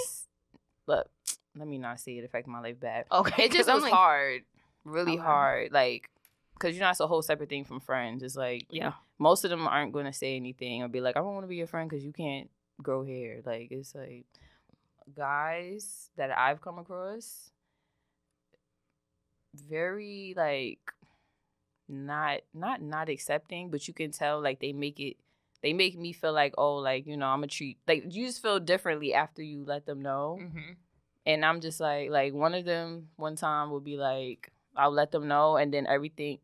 [0.87, 1.09] look,
[1.55, 3.05] let me not say it affected my life bad.
[3.11, 4.43] Okay, It just was like- hard,
[4.83, 5.23] really oh, Okay.
[5.23, 5.71] hard.
[5.71, 6.09] Like,
[6.59, 8.23] cause you know it's a whole separate thing from friends.
[8.23, 8.93] It's like Yeah.
[9.19, 11.47] most of them aren't going to say anything or be like, I don't want to
[11.49, 12.49] be your friend because you can't
[12.81, 13.41] grow hair.
[13.45, 14.25] Like, it's like
[15.15, 17.51] guys that I've come across,
[19.53, 20.79] very like
[21.91, 25.17] not not not accepting, but you can tell like they make it.
[25.61, 27.77] They make me feel like, oh, like you know, I'm a treat.
[27.87, 30.75] Like you just feel differently after you let them know Mhm.
[31.25, 35.11] and I'm just like like one of them one time would be like I'll let
[35.11, 36.39] them know and then everything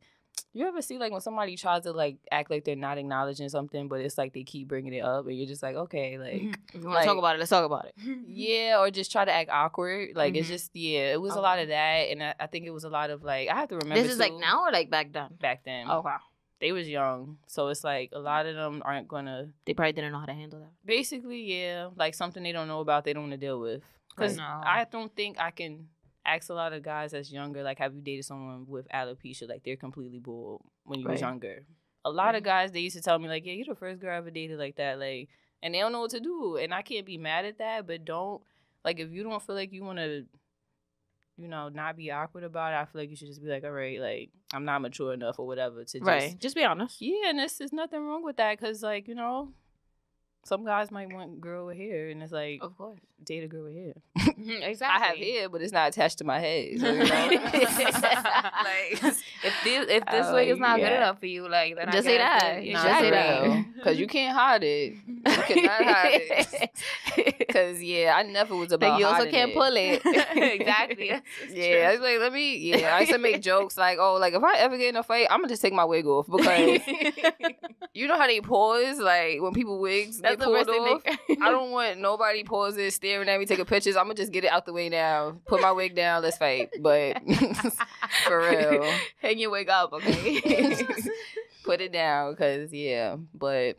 [0.53, 3.87] you ever see like when somebody tries to like act like they're not acknowledging something
[3.87, 6.81] but it's like they keep bringing it up and you're just like okay like If
[6.83, 7.93] you want to talk about it, let's talk about it.
[8.27, 10.51] yeah or just try to act awkward like it's Mhm.
[10.51, 12.89] just yeah it was a lot of that and I, I think it was a
[12.89, 15.29] lot of like I have to remember This is like now or like back then?
[15.39, 16.19] back then Oh wow.
[16.59, 19.49] they was young, so it's like a lot of them aren't gonna.
[19.65, 20.71] They probably didn't know how to handle that.
[20.83, 23.83] Basically, yeah, like something they don't know about, they don't want to deal with.
[24.09, 24.43] Because No.
[24.43, 25.89] I don't think I can
[26.27, 29.47] ask a lot of guys that's younger, like, have you dated someone with alopecia?
[29.47, 31.63] Like, they're completely bull when you was younger.
[32.05, 34.13] A lot of guys, they used to tell me, like, yeah, you're the first girl
[34.13, 34.99] I ever dated like that.
[34.99, 35.29] Like,
[35.63, 36.57] and they don't know what to do.
[36.57, 38.41] And I can't be mad at that, but don't,
[38.85, 40.25] like, if you don't feel like you want to,
[41.37, 43.63] you know, not be awkward about it, I feel like you should just be like,
[43.63, 46.05] all right, like, I'm not mature enough or whatever to just.
[46.05, 46.37] Right.
[46.39, 47.01] Just be honest.
[47.01, 49.53] Yeah, and there's, there's nothing wrong with that because, like, you know,
[50.47, 52.99] some guys might want girl with hair, and it's like, Of course.
[53.23, 53.93] date a girl with hair.
[54.69, 54.85] exactly.
[55.03, 56.79] I have hair, but it's not attached to my head.
[56.79, 57.05] So, you know?
[57.07, 61.91] like, if this if this Oh, wig is not good enough for you, like then
[61.91, 62.57] Just I say that.
[62.63, 63.65] it- Just say that.
[63.75, 64.93] Because you can't hide it.
[65.25, 67.37] You cannot hide it.
[67.39, 69.55] Because, yeah, I never was about Like you also can't it.
[69.55, 70.01] pull it.
[70.59, 71.11] exactly.
[71.49, 72.57] Yeah, it's like let me.
[72.57, 75.03] Yeah, I used to make jokes like, "Oh, like if I ever get in a
[75.03, 76.81] fight, I'm gonna just take my wig off because
[77.93, 81.01] you know how they pause like when people wigs That's get the pulled off.
[81.41, 83.95] I don't want nobody pausing, staring at me, taking pictures.
[83.95, 85.37] I'm gonna just get it out the way now.
[85.47, 86.21] Put my wig down.
[86.21, 86.69] Let's fight.
[86.81, 87.21] But
[88.25, 88.83] for real,
[89.21, 90.85] Hang your wig up, okay?
[91.63, 93.15] put it down because yeah.
[93.33, 93.77] But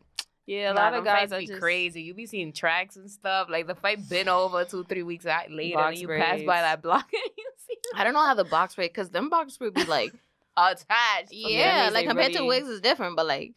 [0.48, 2.00] yeah, a Nah, lot of guys are be just crazy.
[2.02, 3.48] You be seeing tracks and stuff.
[3.50, 6.80] Like the fight been over two, three weeks later, Box and you pass by that
[6.82, 9.74] block and you see I don't know how the box rate because them box rate
[9.74, 10.12] be like
[10.56, 11.30] attached.
[11.32, 13.52] yeah, like compared to wigs is different, but like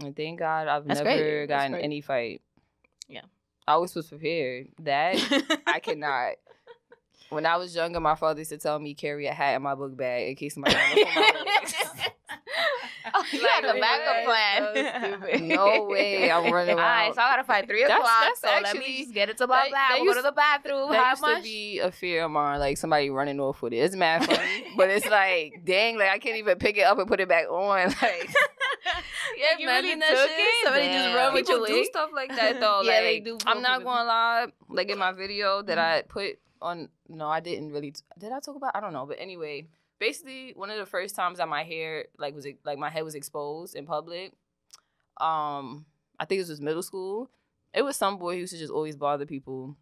[0.00, 1.46] And thank God I've That's never great.
[1.46, 2.42] Gotten any fight.
[3.08, 3.22] Yeah.
[3.66, 4.68] I always was prepared.
[4.80, 5.16] That
[5.66, 6.34] I cannot.
[7.30, 9.74] When I was younger, my father used to tell me carry a hat in my
[9.74, 11.74] book bag in case somebody wanna pull my legs.
[13.14, 15.40] oh, you Like, had a backup wait, plan.
[15.40, 15.44] so.
[15.56, 18.22] No way, I'm running All right, so I gotta fight three That's- o'clock.
[18.22, 19.72] that's so let me just get it to my that- bag.
[19.72, 20.90] that We'll go to the bathroom.
[20.90, 21.36] That How used much?
[21.38, 23.78] to be a fear of mine, like somebody running off with it.
[23.78, 27.06] It's mad funny, but it's like, dang, like I can't even pick it up and
[27.08, 27.94] put it back on.
[28.02, 28.34] Like,
[29.36, 30.38] Yeah, You really that took shit.
[30.38, 30.64] it?
[30.64, 31.16] Somebody just Damn.
[31.16, 32.80] run with people your do stuff like that though.
[32.82, 34.46] Yeah, like, they do I'm not going to lie.
[34.68, 35.98] Like in my video that mm-hmm.
[35.98, 37.94] I put on, no, I didn't really.
[38.18, 38.72] Did I talk about?
[38.74, 39.06] I don't know.
[39.06, 39.66] But anyway,
[39.98, 43.14] basically, one of the first times that my hair like was like my head was
[43.14, 44.32] exposed in public.
[45.18, 45.86] Um,
[46.18, 47.30] I think this was middle school.
[47.74, 49.76] It was some boy who used to just always bother people,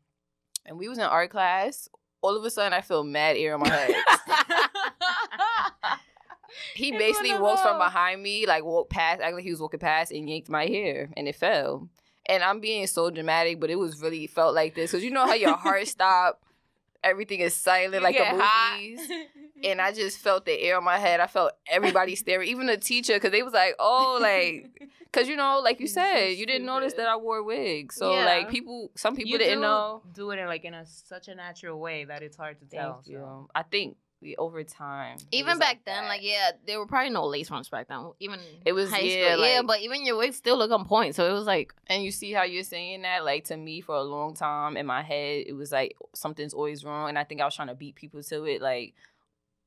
[0.64, 1.88] and we was in art class.
[2.22, 3.94] All of a sudden, I feel mad air on my head.
[6.74, 9.80] he It's basically walked from behind me, like walked past, acting like he was walking
[9.80, 11.88] past, and yanked my hair, and it fell.
[12.28, 15.26] And I'm being so dramatic, but it was really felt like this because you know
[15.26, 16.42] how your heart stop,
[17.06, 19.10] everything is silent, You like the movies.
[19.64, 21.18] And I just felt the air on my head.
[21.18, 24.68] I felt everybody staring, even the teacher, because they was like, "Oh, like."
[25.12, 27.90] Cause you know, like you said, you didn't notice that I wore a wig.
[27.90, 28.26] So Yeah.
[28.26, 30.02] like people, some people you didn't do know.
[30.12, 32.94] do it in like in a such a natural way that it's hard to tell.
[32.96, 33.16] Thank you.
[33.20, 33.48] so.
[33.54, 36.08] I think we- over time, Even back then, that.
[36.08, 38.12] like yeah, there were probably no lace fronts back then.
[38.18, 39.44] Even It was- high yeah, school.
[39.46, 41.14] yeah, but even your wigs still look on point.
[41.14, 43.24] So it was like And you see how you're saying that?
[43.24, 46.84] Like to me, for a long time in my head, it was like something's always
[46.84, 48.94] wrong, and I think I was trying to beat people to it, like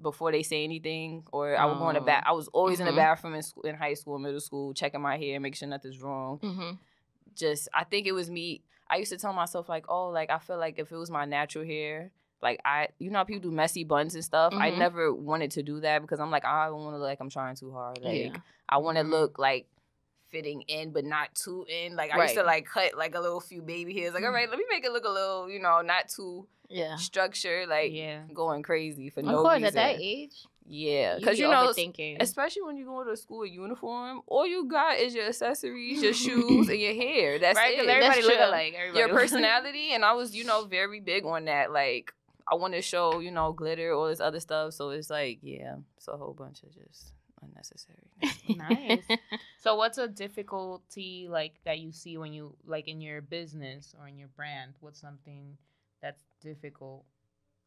[0.01, 2.05] before they say anything, or I would go in the Oh.
[2.05, 2.23] back.
[2.25, 2.91] I was always in Mhm.
[2.91, 6.01] the bathroom in school, in high school, middle school, checking my hair, making sure nothing's
[6.01, 6.39] wrong.
[6.39, 6.71] mm-hmm.
[7.35, 8.63] Just, I think it was me.
[8.89, 11.25] I used to tell myself like, oh, like I feel like if it was my
[11.25, 12.11] natural hair.
[12.41, 14.53] Like I, you know, how people do messy buns and stuff.
[14.55, 14.77] I Mhm.
[14.77, 17.29] never wanted to do that because I'm like, I don't want to look like I'm
[17.29, 17.99] trying too hard.
[18.01, 18.37] Like Yeah.
[18.69, 19.09] I want to Mhm.
[19.09, 19.67] look like
[20.29, 21.95] fitting in, but not too in.
[21.95, 24.13] Like I used to like cut like a little few baby hairs.
[24.13, 26.95] Like, all right, let me make it look a little, you know, not too Yeah.
[26.97, 27.67] structured.
[27.67, 28.21] Like yeah.
[28.33, 29.65] going crazy for Of no course, reason.
[29.67, 32.17] at that age, yeah, you because be you know, overthinking.
[32.19, 36.13] especially when you go to school in uniform, all you got is your accessories, your
[36.13, 37.39] shoes, and your hair.
[37.39, 37.71] That's right?
[37.75, 38.73] Because everybody look alike.
[38.77, 41.71] Everybody your personality, and I was, you know, very big on that.
[41.71, 42.13] Like
[42.51, 44.73] I want to show, you know, glitter, all this other stuff.
[44.73, 48.09] So it's like, yeah, it's a whole bunch of just unnecessary.
[48.57, 49.03] Nice.
[49.59, 54.07] So what's a difficulty like that you see when you like in your business or
[54.07, 54.73] in your brand?
[54.79, 55.57] What's something
[56.01, 57.03] that's difficult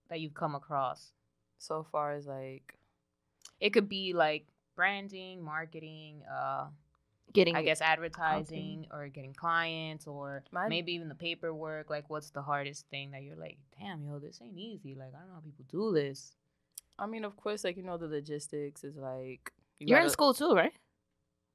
[0.08, 1.12] that you've come across?
[1.58, 2.74] so far as like
[3.60, 6.66] It could be like branding, marketing, uh
[7.32, 11.88] Getting, I guess advertising or getting clients or My- maybe even the paperwork.
[11.90, 14.94] Like what's the hardest thing that you're like, damn, yo, this ain't easy.
[14.94, 16.34] Like I don't know how people do this.
[16.98, 20.12] I mean, of course, like you know, the logistics is like you you're in gotta-
[20.12, 20.72] school too, right?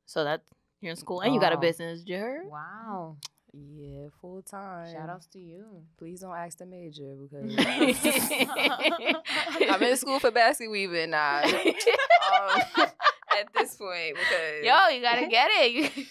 [0.05, 0.41] So that
[0.81, 1.59] you're in school and you got a Oh.
[1.59, 2.47] business, you?
[2.49, 3.17] Wow.
[3.53, 4.91] Yeah, full time.
[4.93, 5.83] Shout outs to you.
[5.97, 7.51] Please don't ask the major because
[9.69, 11.43] I'm in school for basket weaving now.
[11.45, 12.61] um,
[13.39, 15.91] at this point, because Yo, you gotta get it.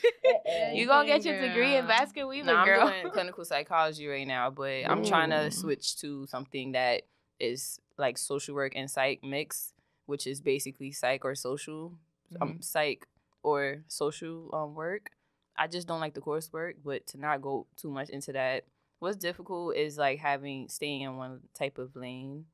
[0.74, 1.48] You, you gonna get your Girl.
[1.48, 2.88] degree in basket weaving, Nah, I'm girl.
[2.88, 7.02] doing clinical psychology right now, but I'm trying to switch to something that
[7.38, 9.72] is like social work and psych mix,
[10.06, 11.92] which is basically psych or social.
[12.32, 12.42] Mm-hmm.
[12.42, 13.06] Um, psych
[13.42, 15.10] or social um, work.
[15.56, 18.64] I just don't like the coursework, but to not go too much into that.
[18.98, 22.46] What's difficult is like having staying in one type of lane.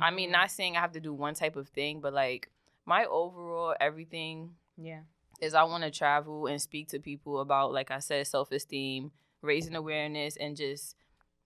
[0.00, 2.48] I mean, Mm, not saying I have to do one type of thing, but like
[2.86, 5.00] my overall everything yeah.
[5.40, 9.12] is I want to travel and speak to people about, like I said, self esteem,
[9.42, 10.96] raising awareness, and just,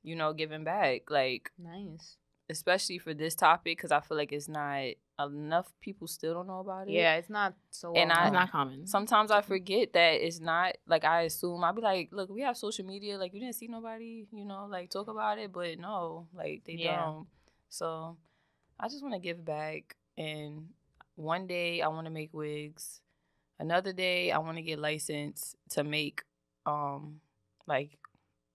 [0.03, 1.11] you know, giving back.
[1.11, 2.17] Like, Nice.
[2.49, 4.85] especially for this topic, because I feel like it's not
[5.19, 6.93] enough people still don't know about it.
[6.93, 7.93] Yeah, it's not so.
[7.95, 8.87] And well I- It's not common.
[8.87, 12.57] Sometimes I forget that it's not like I assume I'll be like, look, we have
[12.57, 16.29] social media, like you didn't see nobody, you know, like talk about it, but no,
[16.35, 16.97] like they Yeah.
[16.97, 17.27] don't.
[17.69, 18.17] So
[18.79, 20.69] I just want to give back, and
[21.17, 23.01] one day I want to make wigs.
[23.59, 26.23] Another day I want to get licensed to make
[26.67, 27.21] um
[27.67, 27.99] like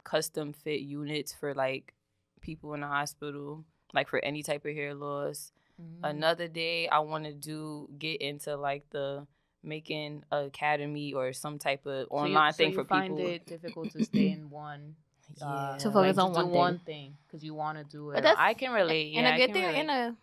[0.04, 1.93] custom fit units for like
[2.41, 6.00] people in the hospital, like for any type of hair loss Mhm.
[6.04, 9.26] another day i want to do get into like the
[9.63, 13.32] making academy or some type of So you- online so thing you for find people
[13.32, 14.95] it difficult to stay in one.
[15.38, 16.58] yeah uh, To focus like, on do one thing.
[16.58, 18.15] one thing because you want to do it.
[18.15, 19.15] But that's- I can relate.
[19.15, 19.80] and yeah, a I good thing, relate.
[19.80, 20.15] and a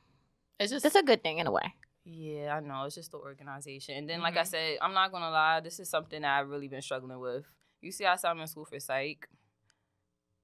[0.61, 1.75] it's just that's a good thing in a way.
[2.11, 4.47] Yeah i know it's just the organization and then like i Mhm.
[4.47, 7.45] said i'm not gonna lie this is something that i've really been struggling with
[7.83, 9.29] you see i said i'm in school for psych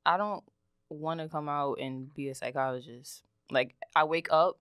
[0.05, 0.45] i don't
[0.91, 4.59] want to come out and be a psychologist like i wake up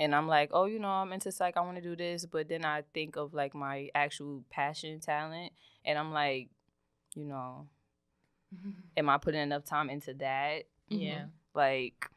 [0.00, 2.48] and i'm like oh you know i'm into psych i want to do this but
[2.48, 5.52] then i think of like my actual passion talent
[5.84, 6.48] and i'm like
[7.14, 7.68] you know
[8.96, 10.64] am I putting enough time into that?
[10.88, 11.26] yeah.
[11.54, 12.08] Like,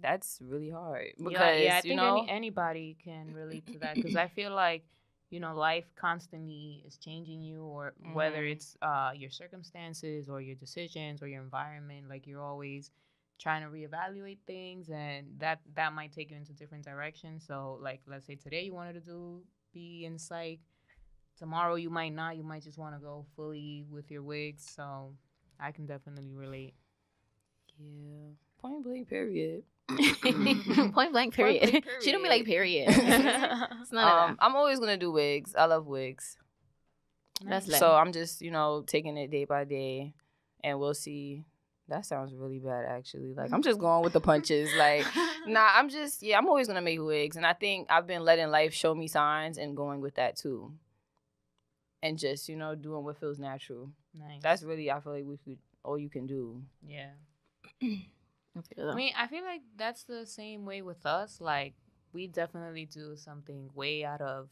[0.00, 3.98] that's really hard because yeah, yeah, I think know, any, anybody can relate to that
[3.98, 4.84] because I feel like
[5.30, 8.52] you know life constantly is changing you, or whether Mhm.
[8.52, 12.08] it's uh your circumstances or your decisions or your environment.
[12.08, 12.90] Like you're always
[13.38, 17.44] trying to reevaluate things, and that that might take you into different directions.
[17.46, 20.60] So, like, let's say today you wanted to do be in psych.
[21.38, 22.36] Tomorrow you might not.
[22.36, 24.64] You might just want to go fully with your wigs.
[24.64, 25.12] So,
[25.60, 26.74] I can definitely relate.
[27.78, 29.08] yeah, point blank.
[29.08, 29.64] Period.
[30.92, 31.34] Point blank.
[31.34, 31.70] Period.
[31.70, 32.88] blank, she don't be like period.
[32.90, 35.54] It's not Um, I'm always gonna do wigs.
[35.56, 36.36] I love wigs.
[37.44, 37.72] That's Nice.
[37.72, 37.78] lit.
[37.80, 40.14] So I'm just, you know, taking it day by day,
[40.64, 41.44] and we'll see.
[41.88, 43.32] That sounds really bad, actually.
[43.34, 44.70] Like I'm just going with the punches.
[44.76, 45.06] Like,
[45.46, 48.48] nah, I'm just, yeah, I'm always gonna make wigs, and I think I've been letting
[48.48, 50.72] life show me signs and going with that too.
[52.02, 53.90] And just, you know, doing what feels natural.
[54.14, 54.42] nice.
[54.42, 56.62] That's really, I feel like we could, all you can do.
[56.84, 57.10] yeah.
[58.92, 61.40] I mean, I feel like that's the same way with us.
[61.40, 61.74] Like,
[62.12, 64.48] we definitely do something way out of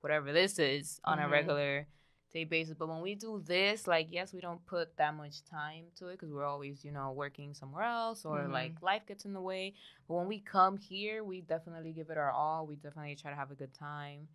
[0.00, 1.30] whatever this is on a Mhm.
[1.30, 1.86] regular
[2.32, 2.74] day basis.
[2.78, 6.12] But when we do this, like, yes, we don't put that much time to it
[6.18, 8.50] because we're always, you know, working somewhere else or Mhm.
[8.52, 9.74] like life gets in the way.
[10.08, 12.66] But when we come here, we definitely give it our all.
[12.66, 14.28] We definitely try to have a good time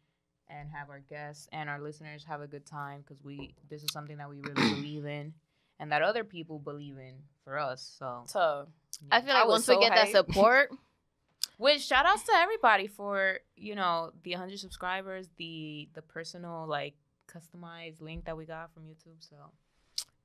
[0.50, 3.92] and have our guests and our listeners have a good time because we this is
[3.92, 5.34] something that we really believe in
[5.80, 7.96] and that other people believe in for us.
[7.98, 8.68] So So
[9.12, 10.72] I feel like was once so we get that support,
[11.58, 16.96] Which shout outs to everybody for you know the 100 subscribers, the the personal like
[17.28, 19.20] customized link that we got from YouTube.
[19.20, 19.36] So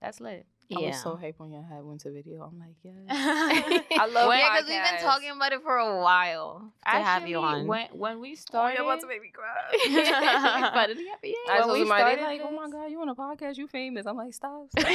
[0.01, 0.47] that's lit.
[0.75, 0.87] I yeah.
[0.89, 2.43] was so hyped when y'all had winter video.
[2.43, 2.93] I'm like, yeah.
[3.11, 6.91] I I love When- yeah, because we've been talking about it for a while to
[6.91, 7.67] have you on.
[7.67, 10.71] When when we Oh, started, you're about to make me cry.
[10.73, 11.53] Finally happy, yeah.
[11.53, 13.57] I When told we somebody, started like, oh my god, you on a podcast?
[13.59, 14.07] You famous?
[14.07, 14.67] I'm like, stop.
[14.79, 14.89] stop.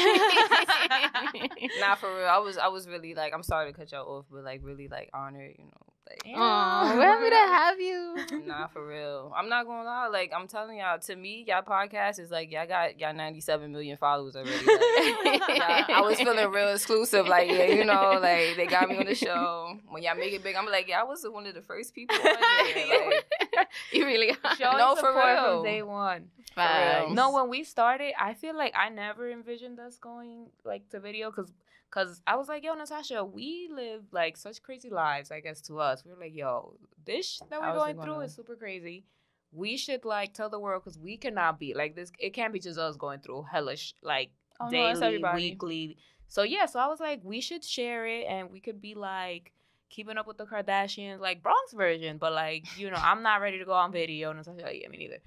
[1.79, 2.25] nah, for real.
[2.27, 4.87] I was, I was really like, I'm sorry to cut y'all off, but like, really
[4.87, 6.21] like honored, you know, like.
[6.25, 6.35] Yeah.
[6.39, 8.45] Aw, we're happy to have you.
[8.47, 9.31] Nah, for real.
[9.35, 10.07] I'm not gonna lie.
[10.07, 13.97] Like, I'm telling y'all, to me, y'all podcast is like, y'all got y'all 97 million
[13.97, 14.51] followers already.
[14.51, 17.27] Like, y'all- I was feeling real exclusive.
[17.27, 19.77] Like, yeah, you know, like they got me on the show.
[19.87, 22.15] When y'all make it big, I'm like, yeah, I was one of the first people
[22.15, 22.33] on there.
[23.55, 24.55] Like, you really are.
[24.55, 25.57] Showing No, for real.
[25.57, 26.29] from day one.
[26.57, 27.09] real.
[27.13, 31.29] No, when we started, I feel like I never envisioned us going like to video
[31.29, 31.51] because
[31.89, 35.31] because I was like, yo, Natasha, we live like such crazy lives.
[35.31, 36.75] I guess to us, we were like, yo,
[37.05, 39.05] this that we're going through is super crazy.
[39.51, 42.11] We should like tell the world because we cannot be like this.
[42.19, 44.29] It can't be just us going through hellish like
[44.61, 45.49] Oh, daily, everybody.
[45.51, 45.97] weekly.
[46.27, 49.51] So yeah, so I was like, we should share it, and we could be like
[49.89, 52.17] keeping up with the Kardashians, like Bronx version.
[52.17, 54.97] But like, you know, I'm not ready to go on video, and like, yeah, me
[54.97, 55.17] neither.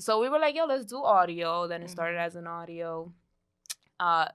[0.00, 1.68] So we were like, yo, let's do audio.
[1.68, 2.24] Then it started Mhm.
[2.26, 3.12] as an audio.
[4.00, 4.26] Uh,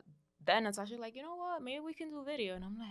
[0.45, 1.61] then Natasha like, you know what?
[1.61, 2.87] Maybe we can do video, and I'm like.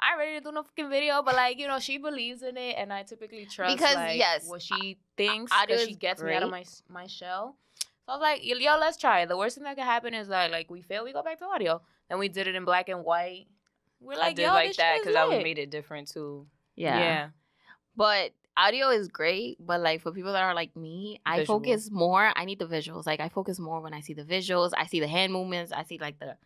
[0.00, 2.56] I ain't ready to do no fucking video, but like you know, she believes in
[2.56, 6.20] it, and I typically trust Because, like, yes, what she thinks audio because she gets
[6.20, 7.56] me out of my my shell.
[8.04, 9.28] So I was like, yo, let's try it.
[9.28, 11.44] The worst thing that could happen is that like we fail, we go back to
[11.44, 11.82] audio.
[12.08, 13.46] Then we did it in black and white.
[14.00, 16.48] We're like, I did yo, like this that because I made it different too.
[16.74, 16.98] Yeah.
[16.98, 17.28] Yeah.
[17.94, 21.58] But audio is great, but like for people that are like me, I Visual.
[21.60, 22.32] focus more.
[22.36, 23.06] I need the visuals.
[23.06, 24.70] Like I focus more when I see the visuals.
[24.76, 25.72] I see the hand movements.
[25.72, 26.36] I see like the,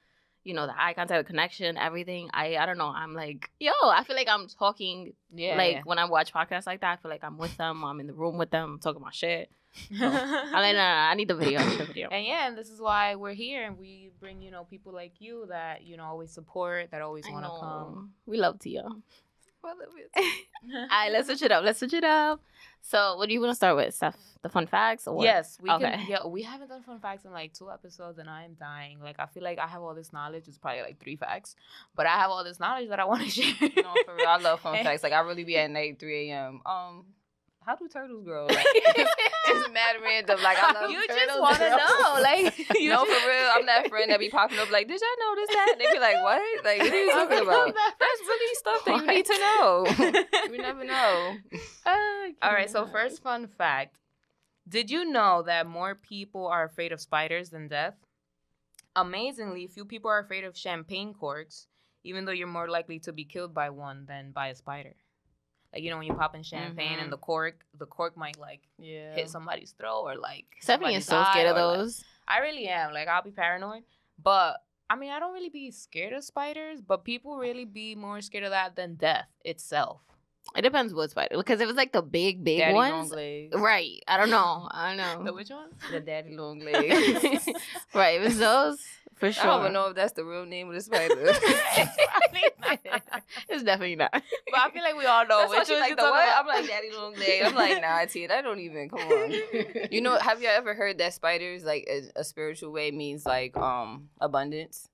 [0.45, 2.31] you know, the eye contact, the connection, everything.
[2.33, 2.93] I I don't know.
[2.95, 5.13] I'm like, yo, I feel like I'm talking.
[5.35, 5.57] Yeah.
[5.57, 7.85] like when I watch podcasts like that, I feel like I'm with them.
[7.85, 9.51] I'm in the room with them, I'm talking my shit.
[9.93, 11.61] I'm like, no, no, no, I need the video.
[11.61, 12.09] I need the video.
[12.11, 15.15] And yeah, and this is why we're here, and we bring you know people like
[15.19, 18.13] you that you know always support, that always want to come.
[18.25, 18.85] We love Tia.
[20.75, 21.65] All right, let's switch it up.
[21.65, 22.41] Let's switch it up.
[22.83, 24.17] So, what do you want to start with, Steph?
[24.43, 25.07] The fun facts?
[25.09, 25.25] Or what?
[25.25, 25.91] Yes, we Okay.
[25.91, 26.07] can.
[26.09, 29.01] Yeah, we haven't done fun facts in like two episodes, and I am dying.
[29.03, 30.45] Like I feel like I have all this knowledge.
[30.47, 31.57] It's probably like three facts,
[31.97, 33.55] but I have all this knowledge that I want to share.
[33.61, 35.03] no, for real, I love fun facts.
[35.03, 36.61] Like I really be at night, three a.m.
[36.65, 37.05] Um,
[37.67, 38.47] how do turtles grow?
[38.57, 38.65] Like,
[39.49, 40.41] it's mad random.
[40.43, 41.27] Like I love you turtles.
[41.27, 43.49] just want to know, like you no, just- for real.
[43.53, 45.75] I'm that friend that be popping up like, did y'all notice that?
[45.79, 46.65] They be like, what?
[46.65, 47.75] Like, what are you talking about?
[47.75, 50.51] That's really stuff that you need to know.
[50.51, 51.37] we never know.
[52.43, 53.97] All right, so first fun fact.
[54.69, 57.95] Did you know that more people are afraid of spiders than death?
[58.97, 61.67] Amazingly, few people are afraid of champagne corks,
[62.03, 64.95] even though you're more likely to be killed by one than by a spider.
[65.73, 67.03] Like you know when you pop in champagne Mhm.
[67.05, 69.15] and the cork, the cork might like Yeah.
[69.15, 72.05] hit somebody's throat or like Stephanie is so scared of or, like- those.
[72.29, 72.93] I really am.
[72.93, 73.83] Like I'll be paranoid.
[74.23, 78.21] But I mean I don't really be scared of spiders, but people really be more
[78.21, 80.01] scared of that than death itself.
[80.57, 81.37] It depends what spider.
[81.37, 83.55] Because if it's like the big, big Daddy ones, long legs.
[83.57, 84.01] right?
[84.07, 84.69] I don't know.
[84.71, 85.33] I don't know.
[85.35, 85.75] which ones?
[85.91, 87.49] The daddy long legs.
[87.93, 88.21] right?
[88.21, 88.79] If it's those,
[89.17, 89.45] for sure.
[89.45, 91.15] I don't even know if that's the real name of the spider.
[93.49, 94.11] it's definitely not.
[94.13, 94.23] But
[94.61, 96.23] I feel like we all know That's which like the what?
[96.23, 96.41] about.
[96.41, 97.43] I'm like daddy long leg.
[97.45, 98.27] I'm like nah, T.
[98.27, 99.35] That don't even come on.
[99.91, 103.57] You know, have you ever heard that spiders like a, a spiritual way means like
[103.57, 104.89] um abundance?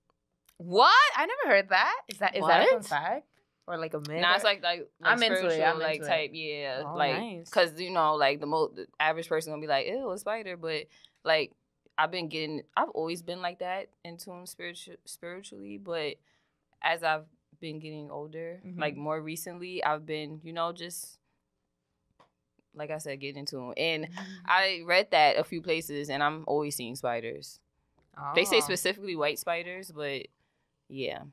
[0.59, 0.95] What?
[1.17, 1.97] I never heard that.
[2.09, 3.27] Is that is that a fact
[3.67, 4.21] or like a myth?
[4.21, 6.09] Nah, it's like like, like I'm into it, spiritual, I'm like into it.
[6.09, 7.51] type yeah, Oh, like nice.
[7.51, 10.57] because you know like the most the average person gonna be like ew a spider,
[10.57, 10.85] but
[11.25, 11.53] like
[11.99, 16.17] I've been getting I've always been like that in tune spiritual spiritually, but
[16.83, 17.27] as I've
[17.61, 18.79] been getting older, Mhm.
[18.79, 21.19] like more recently, I've been you know just
[22.75, 23.75] like I said getting into 'em.
[23.77, 24.09] and
[24.47, 27.61] I read that a few places, and I'm always seeing spiders.
[28.35, 30.27] They say Oh, specifically white spiders, but
[30.89, 31.25] yeah,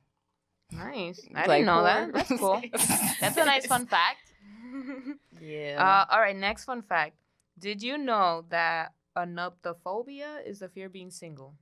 [0.71, 1.25] Nice.
[1.35, 2.11] I Like didn't know that.
[2.13, 2.61] That's cool.
[3.21, 4.33] That's a nice fun fact.
[5.41, 5.77] Yeah.
[6.09, 7.15] Uh, all right, next fun fact.
[7.57, 11.55] Did you know that anuptophobia is the fear of being single?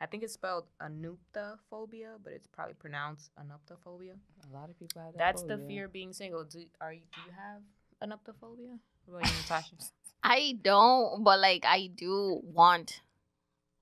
[0.00, 4.14] I think it's spelled anuptophobia, but it's probably pronounced anuptophobia.
[4.50, 5.18] a lot of people have that.
[5.18, 6.44] That's the fear of being single.
[6.44, 7.62] Do are you, do you have
[8.02, 8.78] anuptophobia?
[9.06, 9.76] What about you, Natasha?
[10.24, 13.00] I don't, but like I do want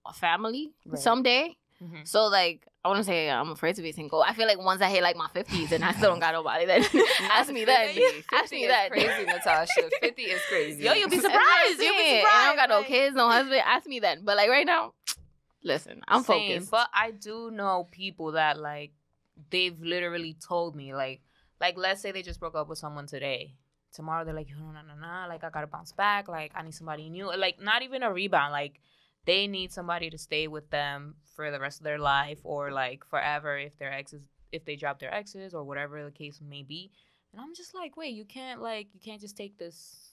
[0.06, 1.00] a family Right.
[1.00, 1.56] someday.
[1.82, 2.06] Mhm.
[2.06, 4.22] So like I want to say I'm afraid to be single.
[4.22, 6.64] I feel like once I hit like my 50s and I still don't got nobody,
[6.66, 6.82] then
[7.30, 7.64] ask me.
[7.64, 8.90] 50, Ask me that.
[8.90, 9.90] crazy, Natasha.
[10.00, 10.84] 50 is crazy.
[10.84, 11.78] Yo, you'll be surprised.
[11.78, 12.26] You'll be surprised.
[12.26, 13.60] I don't got no kids, no husband.
[13.64, 14.24] Ask me then.
[14.24, 14.94] But like right now,
[15.64, 16.70] listen, I'm Same, focused.
[16.70, 18.92] But I do know people that like
[19.50, 21.20] they've literally told me like
[21.60, 23.54] like let's say they just broke up with someone today.
[23.92, 26.28] Tomorrow they're like, no, no, no, no, like I gotta bounce back.
[26.28, 27.34] Like I need somebody new.
[27.36, 28.52] Like not even a rebound.
[28.52, 28.80] Like
[29.26, 33.04] they need somebody to stay with them for the rest of their life or like
[33.04, 36.90] forever if their exes if they drop their exes or whatever the case may be.
[37.32, 40.06] And I'm just like, wait, you can't like you can't just take this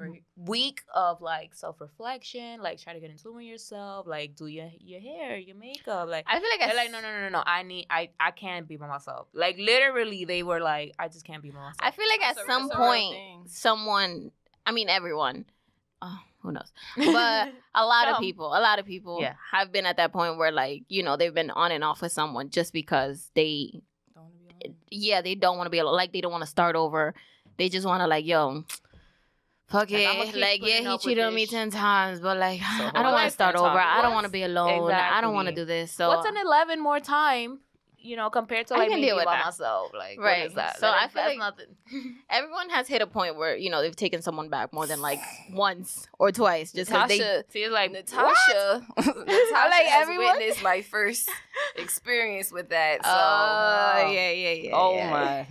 [0.00, 0.22] Right.
[0.36, 4.46] week of like self reflection, like try to get in tune with yourself, like do
[4.46, 7.22] your your hair, your makeup, like I feel like they're I like, no, no, no,
[7.22, 7.42] no, no.
[7.44, 9.26] I need, I, I can't be by myself.
[9.32, 11.78] Like literally, they were like, I just can't be by myself.
[11.80, 13.16] I feel like at That's a- some that's point,
[13.46, 14.30] someone,
[14.64, 15.46] I mean, everyone,
[16.00, 16.72] oh, who knows?
[16.96, 19.34] But a lot of people, a lot of people Yeah.
[19.52, 22.12] have been at that point where, like, you know, they've been on and off with
[22.12, 23.80] someone just because they,
[24.14, 25.94] Don't be eh, yeah, they don't want to be alone.
[25.96, 27.14] Like, they don't want to start over.
[27.56, 28.64] They just want to, like, yo,
[29.66, 30.34] fuck it.
[30.36, 31.50] Like, yeah, he cheated on me this.
[31.50, 33.68] 10 times, but, like, I don't want to start over.
[33.68, 34.90] I don't want to be alone.
[34.92, 35.92] I don't want to do this.
[35.92, 37.60] So, What's an eleven more time?
[38.00, 39.46] You know, compared to I like can me deal with by that.
[39.46, 39.90] myself.
[39.92, 40.38] Like, Right.
[40.42, 40.76] what is that?
[40.76, 42.16] So That I is- feel that's like- nothing.
[42.30, 45.18] everyone has hit a point where, you know, they've taken someone back more than, like,
[45.52, 47.18] once or twice just because they.
[47.18, 50.36] Natasha, See, it's like Natasha, Natasha like has everyone?
[50.38, 51.28] witnessed my first
[51.76, 53.04] experience with that.
[53.04, 54.70] So, Oh, yeah, yeah, yeah.
[54.74, 55.10] oh yeah.
[55.10, 55.46] my.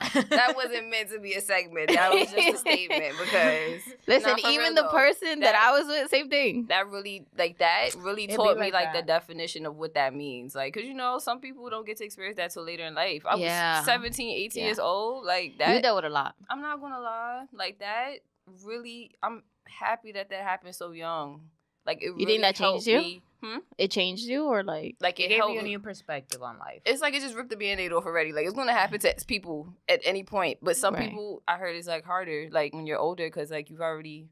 [0.00, 1.88] That wasn't meant to be a segment.
[1.88, 5.72] That was just a statement because Listen, Nah, even the though, person that, that- I
[5.78, 6.66] was with, same thing.
[6.68, 10.14] that really like that really It be taught me like the definition of what that
[10.14, 12.94] means like because you know some people don't get to experience that till later in
[12.94, 13.78] life i Yeah.
[13.78, 14.66] was 17 18 Yeah.
[14.66, 15.74] years old like that.
[15.74, 16.34] you dealt with a lot.
[16.48, 18.18] i'm not gonna lie like that
[18.64, 21.42] really i'm happy that that happened so young
[21.88, 22.98] Like it You really think that helped changed you?
[23.00, 23.58] me- Hmm?
[23.78, 26.58] It changed you or like Like It it gave helped you a new perspective on
[26.58, 26.80] life.
[26.84, 28.32] It's like it just ripped the band-aid off already.
[28.32, 30.58] Like it's gonna happen to people at any point.
[30.60, 31.08] But some Right.
[31.08, 34.28] people I heard it's like harder, like when you're older, because like you've already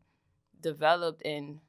[0.60, 1.60] developed and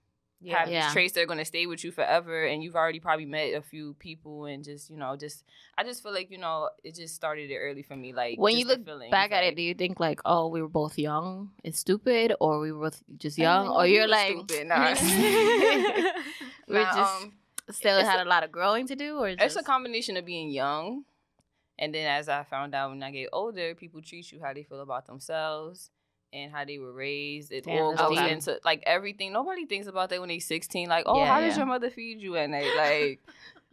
[0.49, 0.85] have Yeah.
[0.85, 3.61] these traits that are gonna stay with you forever, and you've already probably met a
[3.61, 5.43] few people, and just you know, just
[5.77, 8.13] I just feel like you know, it just started it early for me.
[8.13, 10.67] Like when you look feelings, back at it, do you think like, oh, we were
[10.69, 14.67] both young and stupid, or we were both just young, or you you're like stupid.
[14.67, 14.93] Nah.
[16.67, 17.33] we're Nah, just um,
[17.71, 20.25] still had a- a lot of growing to do, or It's just a combination of
[20.25, 21.05] being young,
[21.79, 24.63] and then as I found out when I get older, people treat you how they
[24.63, 25.89] feel about themselves
[26.43, 27.51] and how they were raised.
[27.51, 28.31] It Damn, all goes deep.
[28.31, 29.33] into like everything.
[29.33, 30.87] Nobody thinks about that when they're 16.
[30.87, 32.69] Like, oh, Yeah, how does your mother feed you at night?
[32.77, 33.19] Like,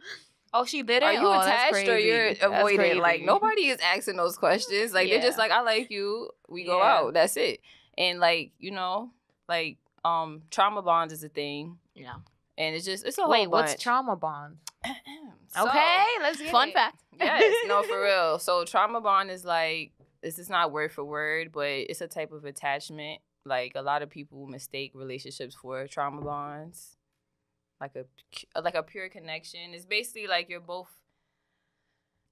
[0.53, 1.03] oh, she did it.
[1.03, 2.99] are you Oh, attached or you're avoiding?
[2.99, 4.93] Like, nobody is asking those questions.
[4.93, 6.29] Like, they're just like, I like you.
[6.49, 6.93] We go Yeah.
[6.93, 7.13] out.
[7.13, 7.59] That's it.
[7.97, 9.11] And like, you know,
[9.47, 11.77] like, um, trauma bonds is a thing.
[11.95, 12.15] yeah.
[12.57, 14.57] And it's just it's a whole Wait, what's trauma bond?
[15.47, 16.73] So- okay, let's get Fun it.
[16.73, 17.01] fact.
[17.19, 18.39] yes, no, for real.
[18.39, 19.91] So trauma bond is like
[20.25, 23.21] this is not word for word, but it's a type of attachment.
[23.45, 26.97] Like a lot of people mistake relationships for trauma bonds,
[27.79, 29.75] like a like a pure connection.
[29.75, 30.89] It's basically like you're both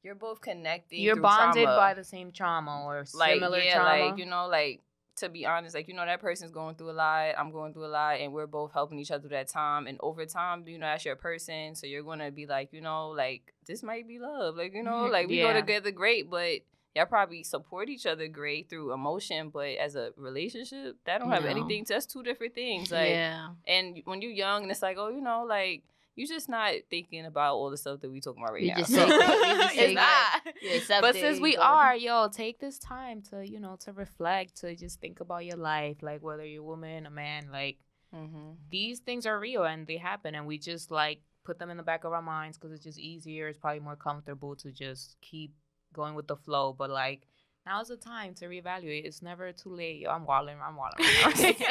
[0.03, 0.97] you're both connected.
[0.97, 1.77] You're bonded trauma.
[1.77, 4.05] by the same trauma or like similar yeah, trauma.
[4.05, 4.81] like you know, like
[5.17, 7.35] to be honest, like you know that person's going through a lot.
[7.37, 9.85] I'm going through a lot, and we're both helping each other through that time.
[9.85, 13.09] And over time, you know, that's your person, so you're gonna be like, you know,
[13.09, 14.55] like this might be love.
[14.55, 15.13] Like you know, mm-hmm.
[15.13, 15.53] like we Yeah.
[15.53, 16.61] go together great, but
[16.95, 19.49] y'all probably support each other great through emotion.
[19.49, 21.49] But as a relationship, that don't have No.
[21.49, 21.85] anything.
[21.87, 22.91] That's two different things.
[22.91, 23.49] Like yeah.
[23.67, 25.83] and when you're young, and it's like, oh, you know, like.
[26.15, 28.75] You just not thinking about all the stuff that we talking about right You now.
[28.75, 31.01] just you just it's not.
[31.01, 35.01] But since we are, yo, take this time to, you know, to reflect, to just
[35.01, 37.77] think about your life, like whether you're a woman, a man, like
[38.13, 41.77] hmm these things are real and they happen, and we just like put them in
[41.77, 43.47] the back of our minds because it's just easier.
[43.47, 45.51] It's probably more comfortable to just keep
[45.93, 46.73] going with the flow.
[46.77, 47.27] But like
[47.65, 49.05] now's the time to reevaluate.
[49.05, 50.01] It's never too late.
[50.01, 50.57] Yo, I'm walling.
[50.61, 50.95] I'm walling.
[50.99, 51.55] I'm walling.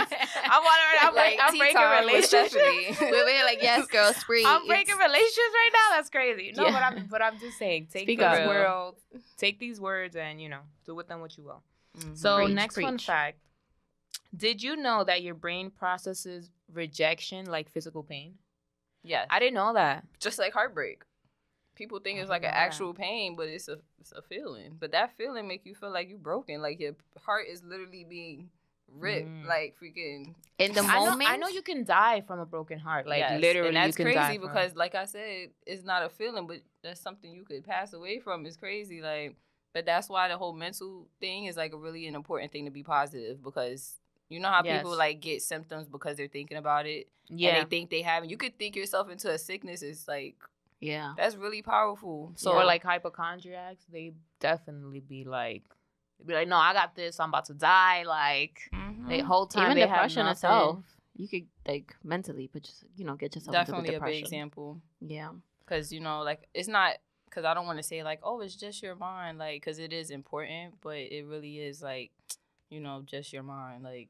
[1.05, 2.55] I'm, Like I'm breaking relationships.
[3.01, 4.45] We're we're like, yes, girl, spree.
[4.47, 5.97] I'm breaking It's- relationships right now.
[5.97, 6.53] That's crazy.
[6.57, 6.73] No, Yeah.
[6.73, 9.01] but I'm but I'm just saying, take Speak these words,
[9.37, 11.63] take these words, and you know, do with them what you will.
[11.99, 12.17] Mhm.
[12.17, 13.39] So Preach, next fun fact:
[14.35, 18.35] Did you know that your brain processes rejection like physical pain?
[19.03, 20.05] yes, I didn't know that.
[20.21, 21.03] just like heartbreak.
[21.75, 22.67] People think it's like an didn't know that.
[22.67, 24.77] actual pain, but it's a it's a feeling.
[24.79, 26.95] But that feeling make you feel like you're broken, like your
[27.25, 28.51] heart is literally being
[28.95, 29.47] ripped, Mm.
[29.47, 30.35] like freaking.
[30.59, 31.31] in the I know, moment.
[31.31, 33.69] I know you can die from a broken heart, like Yes, literally.
[33.69, 36.47] and that's you can die crazy from- because, like I said, it's not a feeling,
[36.47, 38.45] but that's something you could pass away from.
[38.47, 39.37] It's crazy, like.
[39.75, 42.71] But that's why the whole mental thing is like a really an important thing to
[42.71, 43.95] be positive because
[44.29, 47.71] you know how people like get symptoms because they're thinking about it yeah, and they
[47.79, 48.25] think they have.
[48.25, 48.29] it.
[48.31, 49.81] You could think yourself into a sickness.
[49.81, 50.37] It's like
[50.83, 51.15] Yeah.
[51.17, 52.33] that's really powerful.
[52.37, 55.63] So or like hypochondriacs, they definitely be like,
[56.19, 57.21] they be like, no, I got this.
[57.21, 58.03] I'm about to die.
[58.03, 59.09] Like Mhm.
[59.09, 63.05] the whole time Even they depression have itself, you could like mentally, but just you
[63.05, 65.31] know, get yourself definitely into a big example Yeah.
[65.61, 68.55] because you know like it's not because i don't want to say like oh it's
[68.57, 72.11] just your mind like because it is important but it really is like
[72.69, 74.09] you know just your mind like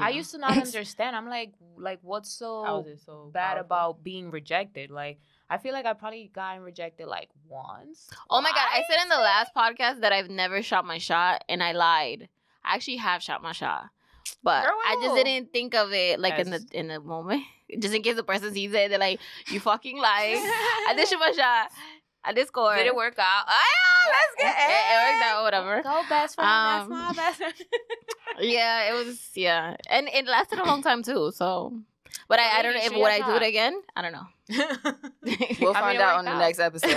[0.00, 1.16] I used to not understand.
[1.16, 3.66] I'm like, like what's so how is it so bad powerful?
[3.66, 4.90] about being rejected?
[4.90, 5.18] Like,
[5.48, 8.08] I feel like I probably gotten rejected like once.
[8.28, 8.68] Oh my god!
[8.72, 12.28] I said in the last podcast that I've never shot my shot, and I lied.
[12.64, 13.86] I actually have shot my shot,
[14.42, 17.42] but Girl, I just didn't think of it like in the in the moment,
[17.78, 18.90] just in case the person sees it.
[18.90, 19.18] They're like,
[19.50, 20.36] "You fucking lie."
[20.88, 21.70] I did shoot my shot.
[22.22, 22.76] I did score.
[22.76, 23.44] Did it work out?
[23.48, 25.42] Oh, let's It, get it worked out.
[25.42, 25.82] Whatever.
[25.82, 26.48] Go best friend.
[26.50, 27.54] Um, that's my best friend.
[28.40, 29.20] Yeah, it was.
[29.34, 31.30] Yeah, and it lasted a long time too.
[31.34, 31.74] So,
[32.28, 33.82] but So I, I don't know if would I do it again.
[33.94, 34.26] I don't know.
[35.60, 36.38] we'll I mean, find out on the out.
[36.38, 36.88] next episode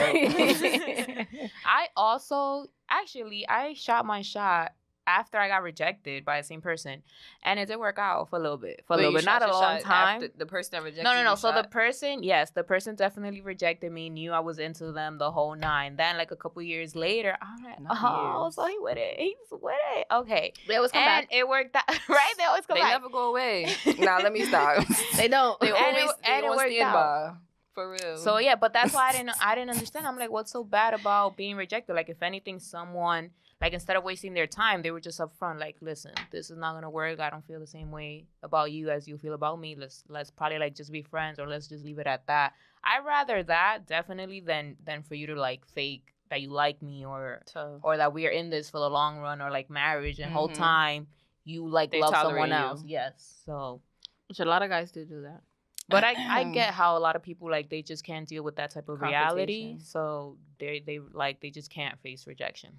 [1.65, 4.73] I also actually I shot my shot
[5.05, 7.03] after I got rejected by the same person,
[7.43, 8.83] and it did work out for a little bit.
[8.87, 10.15] For a Wait, little bit, not a long time.
[10.23, 11.35] after the person that rejected No, no, no.
[11.35, 14.09] So the person, yes, the person definitely rejected me.
[14.09, 15.95] Knew I was into them the whole nine.
[15.95, 18.55] Then, like a couple years later, I'm like, Not oh, years.
[18.55, 19.19] so he with it.
[19.19, 20.07] He's with it.
[20.11, 21.35] Okay, They always come and back.
[21.35, 21.83] it worked out.
[22.09, 22.33] right?
[22.37, 22.89] They always come they back.
[22.91, 23.67] They never go away
[23.99, 24.85] nah let me stop
[25.17, 25.59] They don't.
[25.59, 27.31] they And it- always they and it worked standby
[27.73, 30.05] for real So yeah, but that's why I didn't I didn't understand.
[30.05, 31.93] I'm like, what's so bad about being rejected?
[31.95, 33.31] Like, if anything, someone
[33.63, 35.57] like instead of wasting their time, they were just upfront.
[35.57, 37.21] Like, listen, this is not gonna work.
[37.21, 39.75] I don't feel the same way about you as you feel about me.
[39.75, 42.53] Let's let's probably like just be friends, or let's just leave it at that.
[42.83, 47.05] I rather that definitely than than for you to like fake that you like me
[47.05, 50.19] or So, or that we are in this for the long run or like marriage
[50.19, 50.55] and whole Mhm.
[50.57, 51.07] time
[51.45, 52.55] you like They love someone you.
[52.55, 52.83] else.
[52.85, 53.41] Yes.
[53.45, 53.81] So
[54.27, 55.41] Which a lot of guys do do that.
[55.87, 58.55] But I, I get how a lot of people like they just can't deal with
[58.57, 62.71] that type of reality, so they they like they just can't face rejection.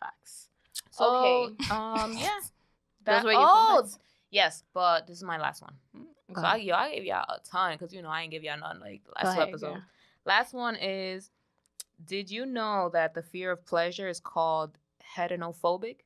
[0.00, 0.48] Facts.
[0.90, 1.04] So,
[1.60, 1.70] Okay.
[1.70, 2.48] um, yeah, Those
[3.04, 5.74] That- were your oh, fun yes, but this is my last one.
[6.32, 8.42] Go So I, yo, I gave y'all a ton because you know I ain't give
[8.44, 9.74] y'all none like the last two ahead, episodes.
[9.74, 9.82] girl.
[10.24, 11.30] Last one is,
[12.04, 14.78] did you know that the fear of pleasure is called
[15.16, 15.96] heterophobic?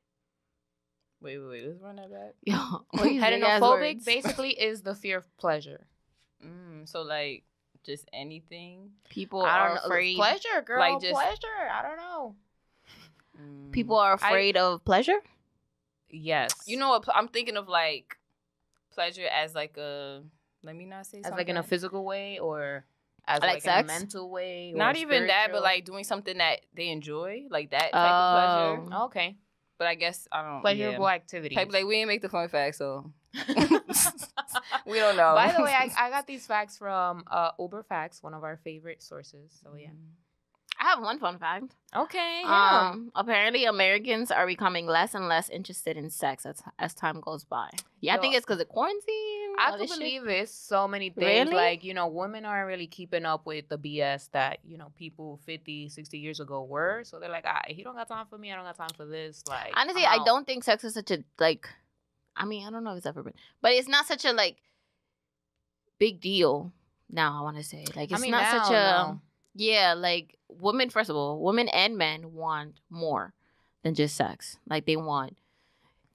[1.21, 1.67] Wait, wait, wait.
[1.67, 2.33] Let's run that back.
[2.43, 2.55] Yo,
[2.91, 4.05] what these big ass Heterophobic words?
[4.05, 5.85] basically is the fear of pleasure.
[6.43, 7.43] Mm, so like
[7.85, 8.89] just anything.
[9.09, 9.81] people I are don't know.
[9.85, 10.15] afraid.
[10.15, 10.79] Pleasure, girl.
[10.79, 11.69] Like, just- pleasure.
[11.71, 12.35] I don't know.
[13.41, 13.71] Mm.
[13.71, 15.19] People are I- afraid of pleasure.
[16.09, 16.51] Yes.
[16.65, 17.03] You know what?
[17.13, 18.15] I'm thinking of like
[18.93, 20.21] pleasure as like a.
[20.63, 21.37] Let me not say as something.
[21.37, 22.85] like in a physical way or
[23.27, 23.87] as Like like, a sex?
[23.87, 24.71] mental way.
[24.73, 27.97] Or Not even that, but like doing something that they enjoy, like that type Oh.
[28.83, 29.03] of pleasure.
[29.05, 29.37] okay,
[29.77, 30.53] But I guess I don't.
[30.55, 30.61] Know.
[30.61, 31.13] Pleasurable Yeah.
[31.13, 31.55] activities.
[31.57, 33.11] Type like we didn't make the fun fact, so
[34.85, 35.33] we don't know.
[35.35, 38.57] By the way, I, I got these facts from uh, Uber Facts, one of our
[38.63, 39.51] favorite sources.
[39.61, 39.89] So yeah.
[40.85, 41.75] I have one fun fact.
[41.95, 42.41] Okay.
[42.43, 42.91] yeah.
[42.91, 47.43] Um, apparently Americans are becoming less and less interested in sex as as time goes
[47.43, 47.71] by.
[48.01, 49.55] Yeah, I think it's because of quarantine.
[49.57, 49.99] I could this shit.
[49.99, 51.49] believe it's so many things.
[51.49, 51.55] Really?
[51.55, 55.39] Like, you know, women aren't really keeping up with the BS that, you know, people
[55.47, 57.01] 50, 60 years ago were.
[57.03, 58.51] So they're like, ah, he don't got time for me.
[58.51, 59.43] I don't got time for this.
[59.47, 61.67] Like, Honestly, I don't think sex is such a like.
[62.35, 64.57] I mean, I don't know if it's ever been, but it's not such a like
[65.97, 66.73] big deal.
[67.09, 69.21] Now I want to say like it's I mean, not now, such a no.
[69.55, 69.93] yeah.
[69.93, 73.33] Like women, first of all, women and men want more
[73.83, 74.57] than just sex.
[74.69, 75.37] Like they want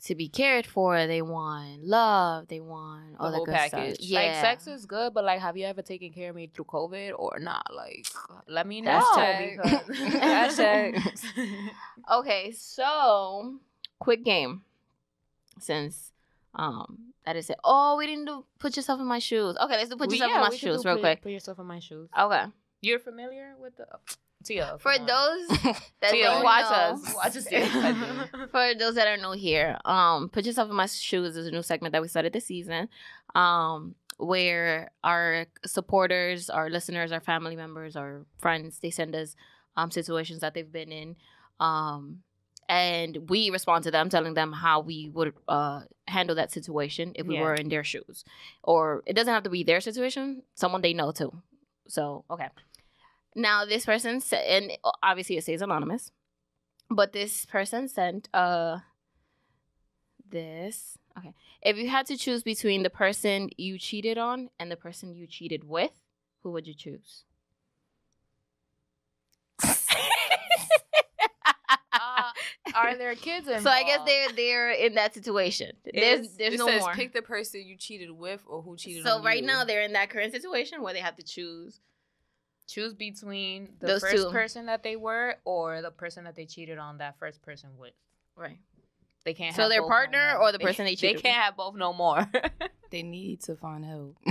[0.04, 1.06] to be cared for.
[1.06, 2.48] They want love.
[2.48, 3.94] They want all The that whole good package.
[3.96, 4.06] stuff.
[4.08, 6.64] Yeah, Like, sex is good, but, like, have you ever taken care of me through
[6.64, 7.66] COVID or not?
[7.74, 8.06] Like,
[8.48, 8.98] let me know.
[8.98, 9.62] Hashtag.
[9.86, 11.14] because- Hashtag.
[12.10, 13.56] Okay, so
[13.98, 14.62] quick game.
[15.58, 16.12] Since
[16.54, 17.58] um that is it.
[17.62, 19.56] Oh, we didn't do put yourself in my shoes.
[19.60, 21.02] Okay, let's do put We- yourself yeah, in my we could shoes do real put,
[21.02, 21.22] quick.
[21.22, 22.08] Put yourself in my shoes.
[22.18, 22.44] Okay.
[22.80, 23.86] You're familiar with the
[24.44, 24.76] Tia?
[24.80, 25.06] For on.
[25.06, 25.48] those
[26.00, 27.14] that Tia, don't watch know, us.
[27.14, 27.46] Watch us.
[28.50, 31.62] For those that are new here, um, put yourself in my shoes is a new
[31.62, 32.88] segment that we started this season,
[33.34, 39.36] um, where our supporters, our listeners, our family members, our friends, they send us
[39.76, 41.16] um situations that they've been in,
[41.60, 42.22] um,
[42.68, 47.26] and we respond to them, telling them how we would uh handle that situation if
[47.26, 47.42] we Yeah.
[47.42, 48.24] were in their shoes,
[48.64, 51.32] or it doesn't have to be their situation, someone they know too.
[51.88, 52.48] So okay.
[53.34, 54.72] Now this person said, and
[55.02, 56.10] obviously it says anonymous,
[56.90, 58.78] but this person sent uh
[60.28, 60.96] this.
[61.18, 65.12] Okay, if you had to choose between the person you cheated on and the person
[65.14, 65.90] you cheated with,
[66.42, 67.24] who would you choose?
[71.92, 72.22] Uh,
[72.74, 73.62] are there kids involved?
[73.64, 75.72] so I guess they're they're in that situation.
[75.84, 76.94] There's It's- there's it no says more.
[76.94, 79.46] pick the person you cheated with or who cheated So right you.
[79.46, 81.80] now they're in that current situation where they have to choose.
[82.72, 84.30] Choose between the Those first two.
[84.30, 87.92] person that they were or the person that they cheated on that first person with.
[88.36, 88.58] Right.
[89.24, 89.54] They can't.
[89.54, 91.74] So have their both partner no or the person they cheated They can't have both
[91.74, 92.26] no more.
[92.90, 94.16] they need to find help.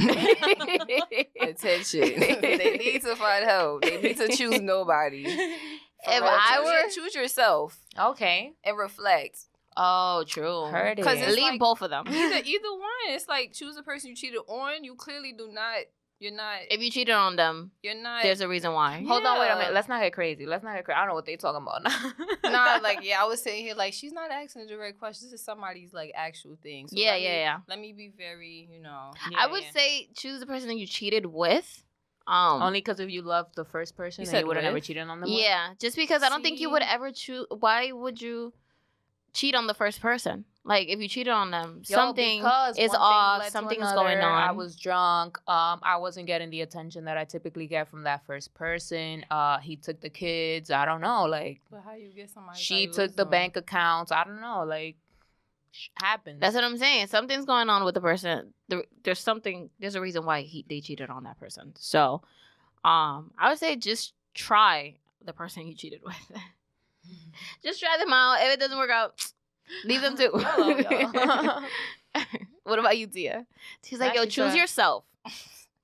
[1.41, 2.01] Attention.
[2.01, 3.81] they need to find help.
[3.83, 5.23] They need to choose nobody.
[5.25, 8.53] For real, I choose- were choose yourself okay.
[8.63, 9.37] and reflect.
[9.77, 10.65] Oh, true.
[10.65, 11.03] Heard it.
[11.03, 12.05] 'Cause it's Leave like- both of them.
[12.07, 13.09] Either either one.
[13.09, 14.83] It's like choose the person you cheated on.
[14.83, 15.77] You clearly do not.
[16.20, 16.59] You're not.
[16.70, 18.24] If you cheated on them, You're not.
[18.24, 19.03] there's a reason why.
[19.07, 19.74] Hold on, wait a minute.
[19.74, 20.45] Let's not get crazy.
[20.45, 20.95] Let's not get crazy.
[20.97, 22.49] I don't know what they're talking about now.
[22.51, 25.28] Nah, like yeah, I was sitting here like she's not asking a direct question.
[25.30, 26.88] This is somebody's like actual thing.
[26.88, 27.57] So Yeah, yeah, me- yeah.
[27.67, 29.11] Let me be very, you know.
[29.38, 31.84] I would say choose the person that you cheated with.
[32.28, 35.07] Um, only because if you love the first person, You you would have never cheated
[35.07, 35.30] on them.
[35.32, 37.45] yeah, just because I don't think you would ever choose.
[37.49, 38.53] Why would you
[39.34, 40.45] cheat on the first person?
[40.65, 42.39] Like if you cheated on them, Yo, something
[42.77, 44.23] is off, led to something is going on.
[44.43, 45.38] I was drunk.
[45.47, 49.25] Um, I wasn't getting the attention that I typically get from that first person.
[49.32, 50.69] Uh, he took the kids.
[50.69, 51.23] I don't know.
[51.25, 52.59] Like But how you get somebody?
[52.59, 54.11] she took the bank accounts.
[54.11, 54.63] I don't know.
[54.63, 54.97] Like
[55.71, 56.39] sh- happens.
[56.39, 57.07] That's what I'm saying.
[57.07, 58.53] Something's going on with the person.
[58.67, 59.69] There, there's something.
[59.80, 61.73] There's a reason why he they cheated on that person.
[61.77, 62.21] So,
[62.84, 66.15] um, I would say just try the person you cheated with.
[67.64, 68.38] just try them out.
[68.41, 69.20] If it doesn't work out,
[69.86, 70.32] leave them too.
[70.34, 71.66] Hello,
[72.64, 73.45] what about you, Tia?
[73.84, 75.05] She's like, yo, choose yourself.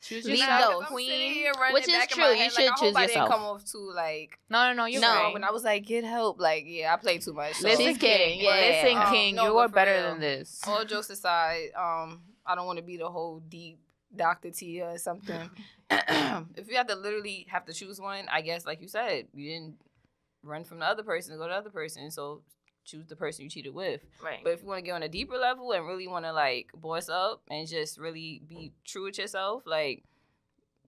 [0.01, 0.89] Choose Leave yourself, those.
[0.89, 1.45] queen.
[1.71, 3.07] Which is true, you should I hope choose I yourself.
[3.07, 4.37] didn't come off too like.
[4.51, 4.85] No, no, no.
[4.85, 5.07] You're No.
[5.07, 5.33] right.
[5.33, 7.55] When I was like, get help, like yeah, I play too much.
[7.55, 7.67] So.
[7.67, 8.39] Listen, King.
[8.39, 8.51] Yeah,
[8.83, 8.97] Listen.
[8.99, 9.33] Um, King.
[9.35, 10.11] no, you are better real.
[10.11, 10.61] than this.
[10.67, 13.79] all jokes aside, um, I don't want to be the whole deep
[14.15, 14.51] Dr.
[14.51, 15.49] Tia or something.
[15.89, 19.49] if you have to literally have to choose one, I guess, like you said, you
[19.49, 19.75] didn't
[20.45, 22.11] run from the other person to go to the other person.
[22.11, 22.41] So
[22.85, 24.01] choose the person you cheated with.
[24.23, 24.39] Right.
[24.43, 26.69] But if you want to get on a deeper level and really want to like
[26.75, 30.03] boss up and just really be true with yourself, like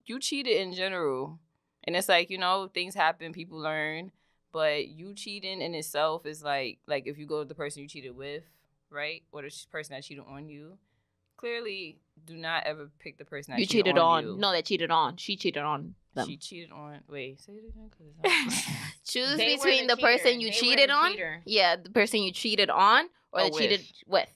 [0.06, 1.38] you cheated in general.
[1.84, 4.12] And it's like, you know, things happen, people learn,
[4.52, 7.88] but you cheating in itself is like like if you go to the person you
[7.88, 8.44] cheated with,
[8.90, 9.22] right?
[9.32, 10.78] Or the person that cheated on you,
[11.38, 14.24] clearly do not ever pick the person that you cheated on, on.
[14.34, 14.36] you.
[14.36, 15.16] No, they cheated on.
[15.16, 16.26] She cheated on them.
[16.28, 16.98] She cheated on.
[17.08, 17.90] Wait, say it again.
[17.96, 18.74] 'cause it's not-
[19.06, 20.06] Choose They between the, cheater.
[20.06, 21.12] person you They cheated on.
[21.12, 21.42] cheater.
[21.46, 24.24] Yeah, the person you cheated on or the cheated with.
[24.26, 24.28] with.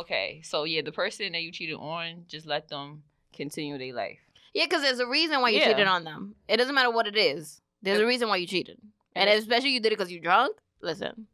[0.00, 4.18] okay, so yeah, the person that you cheated on, just let them continue their life.
[4.54, 5.68] Yeah, because there's a reason why you Yeah.
[5.68, 6.34] cheated on them.
[6.48, 7.60] It doesn't matter what it is.
[7.82, 8.78] There's a reason why you cheated,
[9.14, 10.56] and it's- especially you did it because you're drunk.
[10.80, 11.28] Listen,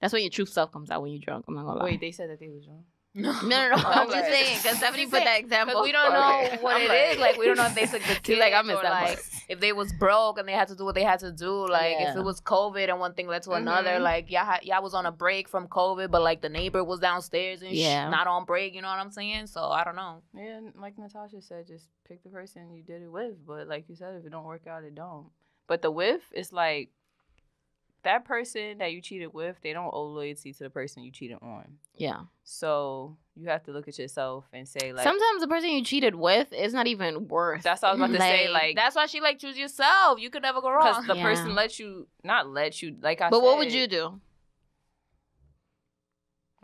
[0.00, 1.44] that's when your true self comes out when you're drunk.
[1.48, 1.84] I'm not gonna lie.
[1.84, 2.84] Wait, they said that they was wrong.
[3.14, 3.74] No, no, no, no.
[3.76, 5.82] I'm just saying because Stephanie put that example.
[5.82, 6.58] We don't know Okay.
[6.62, 7.18] what I'm it like- is.
[7.18, 8.90] Like we don't know if they took the She's like, I kids missed or that
[8.90, 9.26] like part.
[9.50, 11.68] if they was broke and they had to do what they had to do.
[11.68, 13.90] Like if it was COVID and one thing led to another.
[13.98, 14.00] Mhm.
[14.00, 17.60] Like y'all y'all was on a break from COVID, but like the neighbor was downstairs
[17.60, 18.08] and Yeah.
[18.08, 18.74] sh- not on break.
[18.74, 19.48] You know what I'm saying?
[19.48, 20.22] So I don't know.
[20.34, 23.34] Yeah, and like Natasha said, just pick the person you did it with.
[23.46, 25.26] But like you said, if it don't work out, it don't.
[25.66, 26.88] But the with is like
[28.04, 31.38] that person that you cheated with, they don't owe loyalty to the person you cheated
[31.42, 31.78] on.
[31.96, 32.20] yeah.
[32.44, 36.14] So you have to look at yourself and say like Sometimes the person you cheated
[36.14, 37.62] with is not even worth.
[37.62, 38.48] that's what I was about to say.
[38.48, 40.18] Like That's why she like choose yourself.
[40.20, 41.22] You could never go wrong because the Yeah.
[41.22, 44.20] person let you not let you like I But what would you do?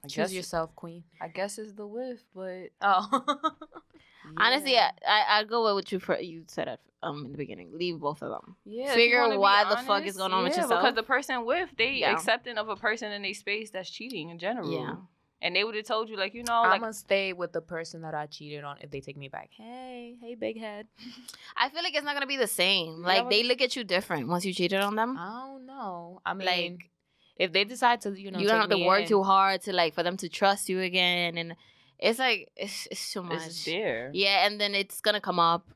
[0.04, 1.04] I choose guess yourself, queen.
[1.20, 3.24] I guess it's the with, but Oh.
[4.36, 4.76] Honestly.
[4.76, 7.70] I, I I'd go with what you for you said it um in the beginning.
[7.72, 8.56] Leave both of them.
[8.64, 10.80] Yeah, if Figure you wanna be why the fuck is going on with yeah, yourself.
[10.82, 12.12] Because the person with they Yeah.
[12.12, 14.70] accepting of a person in their space that's cheating in general.
[14.72, 14.96] Yeah.
[15.40, 17.60] And they would have told you like you know I'm like gonna stay with the
[17.60, 19.50] person that I cheated on if they take me back.
[19.56, 20.88] Hey, hey, big head.
[21.56, 23.02] I feel like it's not gonna be the same.
[23.02, 25.16] Yeah, Like but- they look at you different once you cheated on them.
[25.16, 26.20] I don't know.
[26.26, 26.90] I mean, Like,
[27.36, 29.62] if they decide to, you know, you don't take have to work in- too hard
[29.62, 31.54] to like for them to trust you again, and
[32.00, 33.46] it's like it's it's too much.
[33.46, 34.10] it's there.
[34.12, 35.68] Yeah, and then it's gonna come up.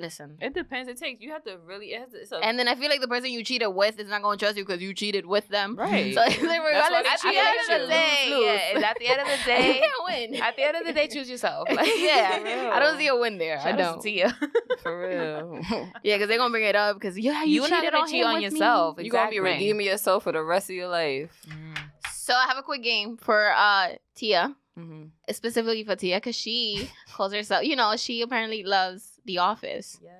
[0.00, 0.38] Listen.
[0.40, 0.88] It depends.
[0.88, 1.88] It takes you have to really.
[1.92, 3.98] It has to, it's a, And then I feel like the person you cheated with
[4.00, 5.76] is not gonna trust you because you cheated with them.
[5.76, 6.14] Right.
[6.14, 8.40] So it's like why regardless, they at the cheat end with of the you.
[8.40, 8.88] day, yeah.
[8.88, 9.92] At the end of the day, you day, can't
[10.32, 10.42] win.
[10.42, 11.68] at the end of the day, choose yourself.
[11.70, 13.58] Like, yeah, I don't see a win there.
[13.58, 13.80] I don't.
[13.80, 14.36] out to Tia.
[14.82, 15.60] for real.
[16.02, 18.10] Yeah, because they're gonna bring it up because yeah, you You're not cheated gonna on
[18.10, 18.96] cheat on yourself.
[18.96, 19.04] Me.
[19.04, 21.30] You're gonna be redeeming yourself for the rest of your life.
[21.48, 21.78] Mm.
[22.14, 25.08] So I have a quick game for uh Tia, Mm-hmm.
[25.32, 27.64] specifically for Tia, because she calls herself.
[27.64, 30.12] You know, she apparently loves The Office, Yes.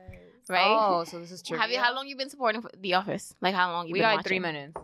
[0.48, 0.66] right?
[0.78, 1.58] Oh, so this is true.
[1.58, 1.78] have you?
[1.78, 3.34] How long you been supporting The Office?
[3.40, 4.28] Like how long you We been got watching?
[4.28, 4.74] three minutes.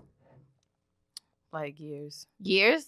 [1.53, 2.27] Like years.
[2.41, 2.87] Years.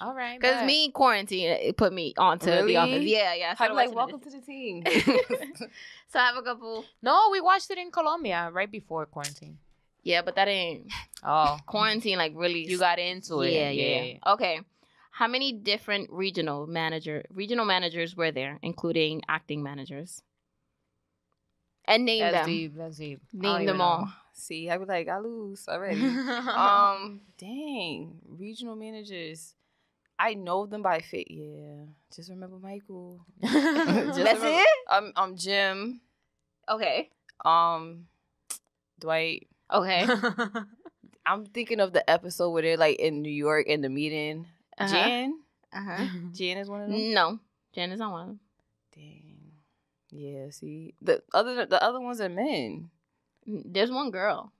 [0.00, 0.38] All right.
[0.38, 0.66] Because bet.
[0.66, 2.72] me quarantine it put me onto Really?
[2.74, 3.04] The Office.
[3.04, 3.54] Yeah, yeah.
[3.58, 4.30] I I'm like, welcome it.
[4.30, 4.82] to the team.
[6.08, 6.84] so I have a couple.
[7.02, 9.58] No, we watched it in Colombia right before quarantine.
[10.02, 10.90] Yeah, but that ain't
[11.24, 12.18] Oh, quarantine.
[12.18, 13.52] Like really, you got into it.
[13.52, 14.32] Yeah, yeah, yeah.
[14.34, 14.60] Okay.
[15.12, 20.22] How many different regional manager regional managers were there, including acting managers?
[21.90, 22.46] And name That's them.
[22.46, 22.76] deep.
[22.76, 23.20] That's deep.
[23.32, 23.84] Name even them know.
[23.84, 24.12] all.
[24.32, 26.00] See, I be like, I lose already.
[26.06, 29.54] um, dang, regional managers.
[30.18, 31.30] I know them by fit.
[31.30, 33.24] Yeah, just remember Michael.
[33.42, 34.68] Just That's remember- it.
[34.90, 36.00] Um, um, Jim.
[36.68, 37.10] Okay.
[37.44, 38.06] Um,
[38.98, 39.48] Dwight.
[39.72, 40.06] Okay.
[41.26, 44.46] I'm thinking of the episode where they're like in New York in the meeting.
[44.78, 44.92] Uh-huh.
[44.92, 45.34] Jan.
[45.72, 46.04] Uh-huh.
[46.32, 47.14] Jan is one of them.
[47.14, 47.38] No,
[47.74, 48.40] Jan is not one of them.
[48.94, 49.29] Dang.
[50.12, 50.50] Yeah.
[50.50, 52.90] See, the other the other ones are men,
[53.46, 54.52] There's one girl.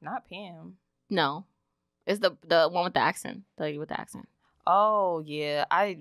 [0.00, 0.76] not Pam.
[1.10, 1.44] No,
[2.06, 3.42] it's the the one with the accent.
[3.56, 4.28] The lady with the accent.
[4.66, 5.98] Oh yeah, I.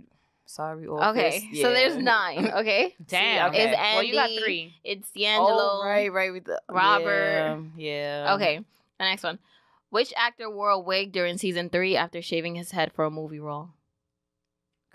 [0.49, 0.87] Sorry.
[0.87, 1.09] Office.
[1.11, 1.61] Okay, Yeah.
[1.61, 2.49] so there's nine.
[2.55, 3.49] Okay, Damn.
[3.51, 3.69] okay.
[3.69, 4.73] Is Well, you got Andy- three.
[4.83, 5.59] it's oh, D'Angelo.
[5.59, 6.31] Oh, right, right.
[6.31, 7.63] With the Robert.
[7.75, 8.23] Yeah.
[8.25, 8.33] yeah.
[8.35, 8.57] Okay,
[8.97, 9.39] the next one.
[9.89, 13.39] Which actor wore a wig during season three after shaving his head for a movie
[13.41, 13.69] role?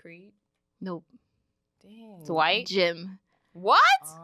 [0.01, 0.31] Creed.
[0.81, 1.03] Nope.
[1.83, 2.23] Dang.
[2.25, 2.65] Dwight.
[2.67, 3.19] Jim.
[3.53, 3.79] What?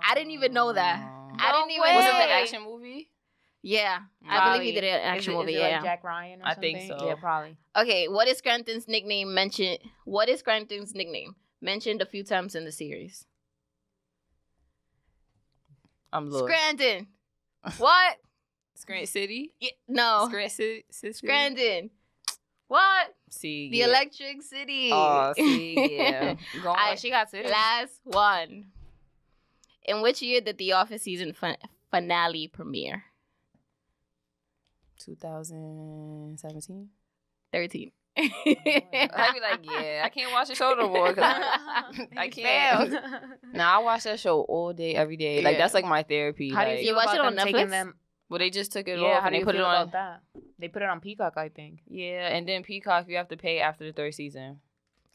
[0.07, 0.99] I didn't even know that.
[1.01, 1.35] Oh.
[1.39, 2.41] I didn't even Was it know the that.
[2.41, 3.09] action movie?
[3.61, 5.51] Yeah, I believe he did an Is action it- movie.
[5.53, 5.75] Is it yeah.
[5.75, 7.05] like Jack Ryan or I think so.
[7.05, 7.57] Yeah, probably.
[7.75, 9.79] okay, what is Scranton's nickname mentioned?
[10.05, 13.25] What is Scranton's nickname mentioned a few times in the series?
[16.11, 16.45] I'm lost.
[16.45, 17.07] Scranton.
[17.77, 18.15] what?
[18.75, 19.53] Scranton City.
[19.59, 20.25] Yeah, no.
[20.29, 20.85] Scranton City.
[20.91, 21.13] City?
[21.13, 21.89] Scranton.
[22.67, 23.13] What?
[23.29, 23.69] See.
[23.71, 23.85] The yeah.
[23.87, 24.89] Electric City.
[24.93, 26.35] Oh, see, yeah.
[26.63, 27.49] Going I- like- she got city.
[27.49, 28.65] Last one.
[29.85, 31.57] In which year did The Office season fin-
[31.89, 33.05] finale premiere?
[34.99, 36.89] 2017.
[37.51, 37.91] 13.
[38.17, 38.29] I'd
[39.33, 41.13] be like, yeah, I can't watch the show no more.
[41.13, 42.89] 'cause I, I can't.
[42.91, 43.03] failed.
[43.53, 45.41] Nah, I watch that show all day, every day.
[45.41, 45.59] Like Yeah.
[45.59, 46.49] that's like my therapy.
[46.51, 47.69] How do you like, feel watch it on them Netflix?
[47.69, 47.95] them?
[48.29, 49.67] well, they just took it Yeah, off how and do they you put feel it
[49.67, 49.81] on.
[49.87, 50.21] about that?
[50.59, 51.79] They put it on Peacock, I think.
[51.87, 54.59] Yeah, and then Peacock you have to pay after the third season.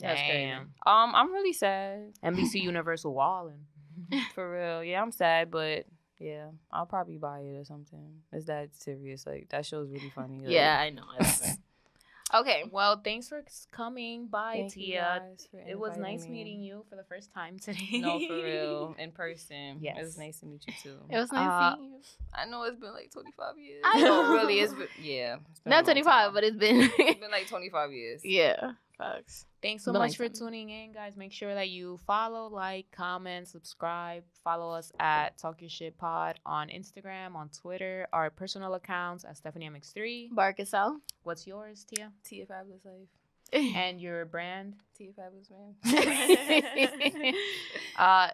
[0.00, 0.46] That's crazy.
[0.46, 0.72] Damn.
[0.86, 2.14] Um, I'm really sad.
[2.24, 3.66] NBC Universal Wallin.
[4.34, 4.84] For real.
[4.84, 5.86] Yeah, I'm sad, but
[6.18, 8.22] yeah, I'll probably buy it or something.
[8.32, 9.26] It's that serious.
[9.26, 10.40] Like that show's really funny.
[10.40, 11.02] Like, Yeah, I know.
[12.40, 12.64] okay.
[12.70, 13.42] Well, thanks for
[13.72, 15.22] coming by, thank Tia.
[15.68, 16.30] It was nice me.
[16.30, 17.98] meeting you for the first time today.
[17.98, 19.78] No, for real, in person.
[19.80, 19.96] Yes.
[19.98, 20.96] it was nice to meet you too.
[21.10, 22.00] It was nice Uh, seeing you.
[22.32, 23.82] I know it's been like 25 years.
[23.84, 24.22] I know.
[24.22, 25.36] No, really, it's been, yeah.
[25.50, 26.34] it's been Not 25, time.
[26.34, 26.90] but it's been.
[26.98, 28.20] it's been like 25 years.
[28.24, 28.72] yeah.
[29.04, 29.46] Facts.
[29.62, 30.34] Thanks so Been much for that.
[30.34, 31.16] tuning in, guys.
[31.16, 34.22] Make sure that you follow, like, comment, subscribe.
[34.42, 39.36] Follow us at Talk Your Shit Pod on Instagram, on Twitter, our personal accounts at
[39.36, 40.34] Stephanie MX3.
[40.34, 40.96] Bark us out.
[41.22, 42.12] What's yours, Tia?
[42.24, 43.08] Tia Fabulous Life.
[43.76, 44.74] And your brand?
[44.96, 47.34] Tia Fabulous Man.
[47.98, 48.28] uh,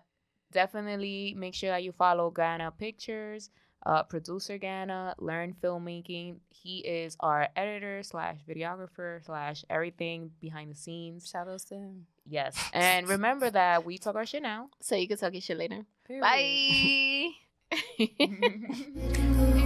[0.52, 3.50] definitely make sure that you follow Ghana Pictures,
[3.86, 6.36] uh, producer Ghana, learn filmmaking.
[6.50, 11.28] He is our editor slash videographer slash everything behind the scenes.
[11.28, 12.06] Shout outs to him.
[12.26, 14.68] Yes, and remember that we talk our shit now.
[14.80, 15.84] so you can talk your shit later.
[16.06, 16.22] Period.
[16.22, 17.30] Bye.